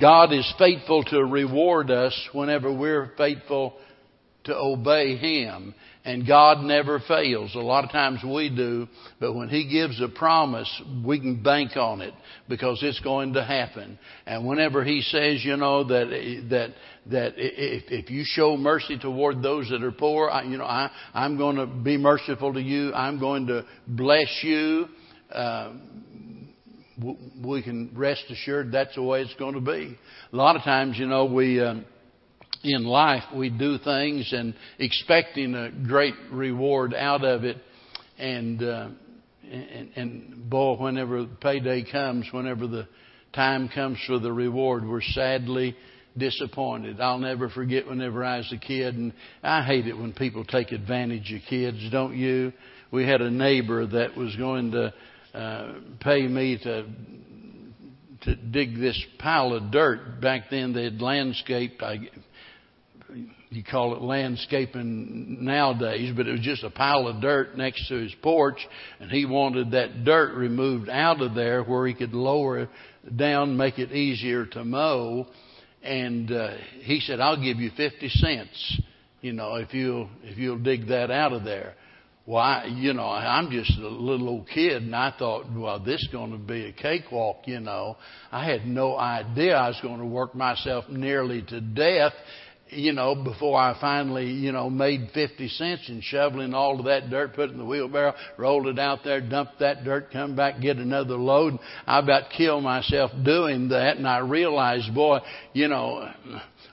God 0.00 0.32
is 0.32 0.54
faithful 0.60 1.02
to 1.06 1.24
reward 1.24 1.90
us 1.90 2.14
whenever 2.32 2.72
we're 2.72 3.10
faithful 3.16 3.74
to 4.44 4.54
obey 4.54 5.16
Him. 5.16 5.74
And 6.08 6.26
God 6.26 6.62
never 6.62 7.00
fails. 7.00 7.54
A 7.54 7.58
lot 7.58 7.84
of 7.84 7.90
times 7.90 8.20
we 8.24 8.48
do, 8.48 8.88
but 9.20 9.34
when 9.34 9.50
He 9.50 9.68
gives 9.68 10.00
a 10.00 10.08
promise, 10.08 10.82
we 11.04 11.20
can 11.20 11.42
bank 11.42 11.76
on 11.76 12.00
it 12.00 12.14
because 12.48 12.78
it's 12.82 12.98
going 13.00 13.34
to 13.34 13.44
happen. 13.44 13.98
And 14.24 14.46
whenever 14.46 14.82
He 14.82 15.02
says, 15.02 15.44
you 15.44 15.58
know, 15.58 15.84
that, 15.84 16.08
that, 16.48 16.74
that 17.10 17.34
if, 17.36 17.92
if 17.92 18.10
you 18.10 18.22
show 18.24 18.56
mercy 18.56 18.98
toward 18.98 19.42
those 19.42 19.68
that 19.68 19.82
are 19.82 19.92
poor, 19.92 20.30
I, 20.30 20.44
you 20.44 20.56
know, 20.56 20.64
I, 20.64 20.90
I'm 21.12 21.36
going 21.36 21.56
to 21.56 21.66
be 21.66 21.98
merciful 21.98 22.54
to 22.54 22.62
you. 22.62 22.94
I'm 22.94 23.20
going 23.20 23.46
to 23.48 23.66
bless 23.86 24.34
you. 24.42 24.86
Uh, 25.30 25.74
we 27.44 27.62
can 27.62 27.90
rest 27.94 28.24
assured 28.30 28.72
that's 28.72 28.94
the 28.94 29.02
way 29.02 29.20
it's 29.20 29.34
going 29.34 29.56
to 29.56 29.60
be. 29.60 29.98
A 30.32 30.36
lot 30.36 30.56
of 30.56 30.62
times, 30.62 30.98
you 30.98 31.04
know, 31.06 31.26
we, 31.26 31.60
um, 31.60 31.84
in 32.62 32.84
life, 32.84 33.24
we 33.34 33.50
do 33.50 33.78
things 33.78 34.32
and 34.32 34.54
expecting 34.78 35.54
a 35.54 35.70
great 35.70 36.14
reward 36.30 36.94
out 36.94 37.24
of 37.24 37.44
it. 37.44 37.56
And, 38.18 38.62
uh, 38.62 38.88
and, 39.50 39.90
and 39.96 40.50
boy, 40.50 40.76
whenever 40.76 41.26
payday 41.40 41.84
comes, 41.90 42.26
whenever 42.32 42.66
the 42.66 42.88
time 43.32 43.68
comes 43.68 43.98
for 44.06 44.18
the 44.18 44.32
reward, 44.32 44.86
we're 44.86 45.02
sadly 45.02 45.76
disappointed. 46.16 47.00
I'll 47.00 47.18
never 47.18 47.48
forget 47.48 47.86
whenever 47.86 48.24
I 48.24 48.38
was 48.38 48.52
a 48.52 48.58
kid, 48.58 48.96
and 48.96 49.12
I 49.42 49.62
hate 49.62 49.86
it 49.86 49.96
when 49.96 50.12
people 50.12 50.44
take 50.44 50.72
advantage 50.72 51.32
of 51.32 51.42
kids, 51.48 51.78
don't 51.92 52.16
you? 52.16 52.52
We 52.90 53.06
had 53.06 53.20
a 53.20 53.30
neighbor 53.30 53.86
that 53.86 54.16
was 54.16 54.34
going 54.36 54.72
to 54.72 54.92
uh, 55.34 55.74
pay 56.00 56.26
me 56.26 56.58
to 56.64 56.86
to 58.22 58.34
dig 58.34 58.76
this 58.76 59.00
pile 59.20 59.52
of 59.52 59.70
dirt. 59.70 60.20
Back 60.20 60.44
then, 60.50 60.72
they 60.72 60.84
had 60.84 61.00
landscaped. 61.00 61.80
I, 61.82 61.98
you 63.50 63.64
call 63.64 63.94
it 63.94 64.02
landscaping 64.02 65.44
nowadays, 65.44 66.12
but 66.16 66.26
it 66.26 66.32
was 66.32 66.40
just 66.40 66.64
a 66.64 66.70
pile 66.70 67.06
of 67.06 67.20
dirt 67.20 67.56
next 67.56 67.88
to 67.88 67.94
his 67.94 68.14
porch, 68.22 68.58
and 69.00 69.10
he 69.10 69.24
wanted 69.24 69.70
that 69.70 70.04
dirt 70.04 70.34
removed 70.34 70.88
out 70.88 71.22
of 71.22 71.34
there 71.34 71.62
where 71.62 71.86
he 71.86 71.94
could 71.94 72.12
lower 72.12 72.60
it 72.60 72.68
down, 73.16 73.56
make 73.56 73.78
it 73.78 73.92
easier 73.92 74.44
to 74.46 74.64
mow. 74.64 75.26
And 75.82 76.30
uh, 76.30 76.56
he 76.82 77.00
said, 77.00 77.20
"I'll 77.20 77.42
give 77.42 77.58
you 77.58 77.70
fifty 77.76 78.08
cents, 78.08 78.80
you 79.20 79.32
know, 79.32 79.54
if 79.56 79.72
you'll 79.72 80.10
if 80.24 80.36
you'll 80.36 80.58
dig 80.58 80.88
that 80.88 81.10
out 81.10 81.32
of 81.32 81.44
there." 81.44 81.74
Well, 82.26 82.68
you 82.68 82.92
know, 82.92 83.06
I'm 83.06 83.50
just 83.50 83.78
a 83.78 83.88
little 83.88 84.28
old 84.28 84.48
kid, 84.48 84.82
and 84.82 84.94
I 84.94 85.14
thought, 85.18 85.46
well, 85.50 85.80
this 85.80 86.02
is 86.02 86.08
going 86.12 86.32
to 86.32 86.36
be 86.36 86.66
a 86.66 86.72
cakewalk, 86.72 87.38
you 87.46 87.58
know. 87.58 87.96
I 88.30 88.44
had 88.44 88.66
no 88.66 88.98
idea 88.98 89.56
I 89.56 89.68
was 89.68 89.80
going 89.80 89.98
to 90.00 90.04
work 90.04 90.34
myself 90.34 90.84
nearly 90.90 91.40
to 91.48 91.62
death 91.62 92.12
you 92.70 92.92
know, 92.92 93.14
before 93.14 93.58
I 93.58 93.78
finally, 93.80 94.30
you 94.30 94.52
know, 94.52 94.68
made 94.70 95.10
50 95.14 95.48
cents 95.48 95.88
in 95.88 96.00
shoveling 96.00 96.54
all 96.54 96.78
of 96.78 96.86
that 96.86 97.10
dirt, 97.10 97.34
put 97.34 97.50
it 97.50 97.52
in 97.52 97.58
the 97.58 97.64
wheelbarrow, 97.64 98.14
rolled 98.36 98.66
it 98.66 98.78
out 98.78 99.00
there, 99.04 99.20
dumped 99.20 99.58
that 99.60 99.84
dirt, 99.84 100.10
come 100.12 100.36
back, 100.36 100.60
get 100.60 100.76
another 100.76 101.14
load. 101.14 101.58
I 101.86 101.98
about 101.98 102.30
killed 102.36 102.64
myself 102.64 103.10
doing 103.24 103.68
that 103.70 103.96
and 103.96 104.06
I 104.06 104.18
realized, 104.18 104.94
boy, 104.94 105.18
you 105.52 105.68
know, 105.68 106.10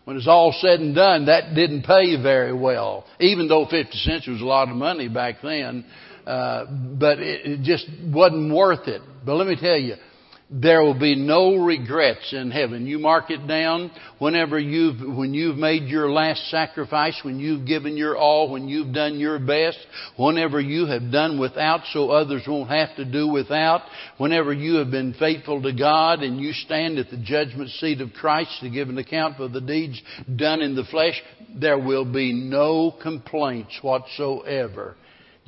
when 0.05 0.17
it's 0.17 0.27
all 0.27 0.53
said 0.59 0.79
and 0.79 0.95
done, 0.95 1.25
that 1.25 1.55
didn't 1.55 1.83
pay 1.83 2.21
very 2.21 2.53
well. 2.53 3.05
Even 3.19 3.47
though 3.47 3.65
50 3.65 3.91
cents 3.97 4.27
was 4.27 4.41
a 4.41 4.45
lot 4.45 4.69
of 4.69 4.75
money 4.75 5.07
back 5.07 5.35
then, 5.41 5.85
uh, 6.25 6.65
but 6.99 7.19
it, 7.19 7.45
it 7.45 7.61
just 7.61 7.87
wasn't 8.03 8.53
worth 8.53 8.87
it. 8.87 9.01
But 9.25 9.35
let 9.35 9.47
me 9.47 9.55
tell 9.59 9.77
you, 9.77 9.95
there 10.49 10.83
will 10.83 10.97
be 10.97 11.15
no 11.15 11.55
regrets 11.55 12.31
in 12.31 12.51
heaven. 12.51 12.85
You 12.85 12.99
mark 12.99 13.31
it 13.31 13.47
down 13.47 13.89
whenever 14.19 14.59
you've, 14.59 14.99
when 14.99 15.33
you've 15.33 15.57
made 15.57 15.83
your 15.83 16.11
last 16.11 16.51
sacrifice, 16.51 17.19
when 17.23 17.39
you've 17.39 17.65
given 17.65 17.97
your 17.97 18.15
all, 18.15 18.51
when 18.51 18.67
you've 18.67 18.93
done 18.93 19.17
your 19.17 19.39
best, 19.39 19.79
whenever 20.17 20.61
you 20.61 20.85
have 20.85 21.11
done 21.11 21.39
without 21.39 21.81
so 21.91 22.11
others 22.11 22.43
won't 22.47 22.69
have 22.69 22.95
to 22.97 23.05
do 23.05 23.27
without, 23.27 23.81
whenever 24.17 24.53
you 24.53 24.75
have 24.75 24.91
been 24.91 25.15
faithful 25.15 25.63
to 25.63 25.73
God 25.73 26.21
and 26.21 26.39
you 26.39 26.53
stand 26.53 26.99
at 26.99 27.09
the 27.09 27.17
judgment 27.17 27.71
seat 27.71 27.99
of 28.01 28.13
Christ 28.13 28.51
to 28.61 28.69
give 28.69 28.89
an 28.89 28.99
account 28.99 29.37
for 29.37 29.47
the 29.47 29.61
deeds 29.61 29.99
done 30.35 30.61
in 30.61 30.75
the 30.75 30.85
flesh, 30.85 31.19
there 31.55 31.79
will 31.79 32.05
be 32.05 32.33
no 32.33 32.95
complaints 33.01 33.79
whatsoever 33.81 34.95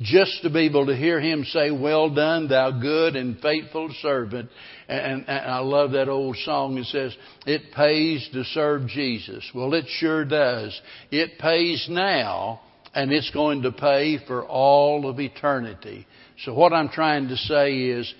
just 0.00 0.42
to 0.42 0.50
be 0.50 0.60
able 0.60 0.86
to 0.86 0.96
hear 0.96 1.20
him 1.20 1.44
say, 1.44 1.70
Well 1.70 2.10
done, 2.14 2.48
thou 2.48 2.70
good 2.70 3.16
and 3.16 3.40
faithful 3.40 3.90
servant. 4.00 4.48
And, 4.88 5.24
and, 5.26 5.50
I 5.50 5.58
love 5.58 5.92
that 5.92 6.08
old 6.08 6.36
song 6.44 6.76
that 6.76 6.86
says, 6.86 7.16
It 7.46 7.72
pays 7.74 8.28
to 8.32 8.44
serve 8.44 8.86
Jesus. 8.86 9.48
Well, 9.54 9.74
it 9.74 9.86
sure 9.88 10.24
does. 10.24 10.80
It 11.10 11.38
pays 11.38 11.86
now, 11.90 12.60
and 12.94 13.12
it's 13.12 13.30
going 13.30 13.62
to 13.62 13.72
pay 13.72 14.18
for 14.26 14.46
all 14.46 15.08
of 15.08 15.18
eternity. 15.18 16.06
So, 16.44 16.54
what 16.54 16.72
I'm 16.72 16.90
trying 16.90 17.28
to 17.28 17.36
say 17.36 17.76
is, 17.76 18.12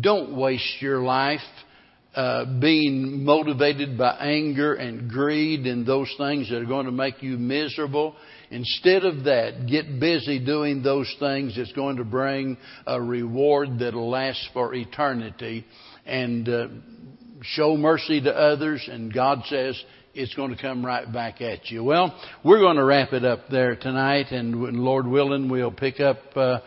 don't 0.00 0.36
waste 0.36 0.80
your 0.80 1.00
life. 1.00 1.40
Uh, 2.12 2.58
being 2.58 3.22
motivated 3.24 3.96
by 3.96 4.10
anger 4.16 4.74
and 4.74 5.08
greed 5.08 5.64
and 5.64 5.86
those 5.86 6.12
things 6.18 6.50
that 6.50 6.56
are 6.60 6.66
going 6.66 6.86
to 6.86 6.90
make 6.92 7.22
you 7.22 7.38
miserable. 7.38 8.16
Instead 8.50 9.04
of 9.04 9.24
that, 9.24 9.66
get 9.68 10.00
busy 10.00 10.44
doing 10.44 10.82
those 10.82 11.14
things 11.20 11.54
that's 11.56 11.72
going 11.72 11.96
to 11.96 12.04
bring 12.04 12.56
a 12.86 13.00
reward 13.00 13.78
that'll 13.78 14.10
last 14.10 14.48
for 14.52 14.74
eternity 14.74 15.64
and 16.04 16.48
uh, 16.48 16.66
show 17.42 17.76
mercy 17.76 18.20
to 18.20 18.34
others. 18.34 18.88
And 18.90 19.14
God 19.14 19.42
says, 19.46 19.80
it's 20.14 20.34
going 20.34 20.54
to 20.54 20.60
come 20.60 20.84
right 20.84 21.10
back 21.12 21.40
at 21.40 21.70
you. 21.70 21.84
Well, 21.84 22.18
we're 22.44 22.58
going 22.58 22.76
to 22.76 22.84
wrap 22.84 23.12
it 23.12 23.24
up 23.24 23.48
there 23.50 23.76
tonight, 23.76 24.32
and 24.32 24.56
Lord 24.56 25.06
willing, 25.06 25.48
we'll 25.48 25.70
pick 25.70 26.00
up 26.00 26.18
uh, 26.34 26.58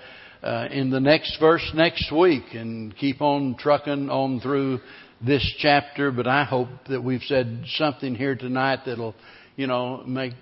uh, 0.42 0.68
in 0.72 0.90
the 0.90 1.02
next 1.02 1.38
verse 1.40 1.70
next 1.76 2.12
week 2.12 2.44
and 2.54 2.96
keep 2.96 3.22
on 3.22 3.56
trucking 3.60 4.10
on 4.10 4.40
through 4.40 4.80
this 5.26 5.46
chapter. 5.60 6.12
But 6.12 6.28
I 6.28 6.46
hope 6.46 6.70
that 6.88 7.04
we've 7.04 7.22
said 7.24 7.66
something 7.76 8.16
here 8.16 8.36
tonight 8.36 8.80
that'll 8.86 9.16
you 9.56 9.68
know, 9.68 10.04
make 10.06 10.34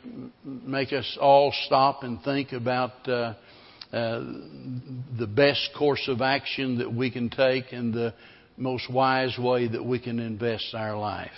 make 0.43 0.93
us 0.93 1.17
all 1.19 1.53
stop 1.65 2.03
and 2.03 2.21
think 2.23 2.51
about 2.53 3.07
uh, 3.07 3.33
uh, 3.91 4.23
the 5.19 5.27
best 5.27 5.71
course 5.77 6.07
of 6.07 6.21
action 6.21 6.77
that 6.77 6.93
we 6.93 7.11
can 7.11 7.29
take 7.29 7.71
and 7.71 7.93
the 7.93 8.13
most 8.57 8.89
wise 8.89 9.37
way 9.37 9.67
that 9.67 9.83
we 9.83 9.99
can 9.99 10.19
invest 10.19 10.73
our 10.73 10.97
life. 10.97 11.31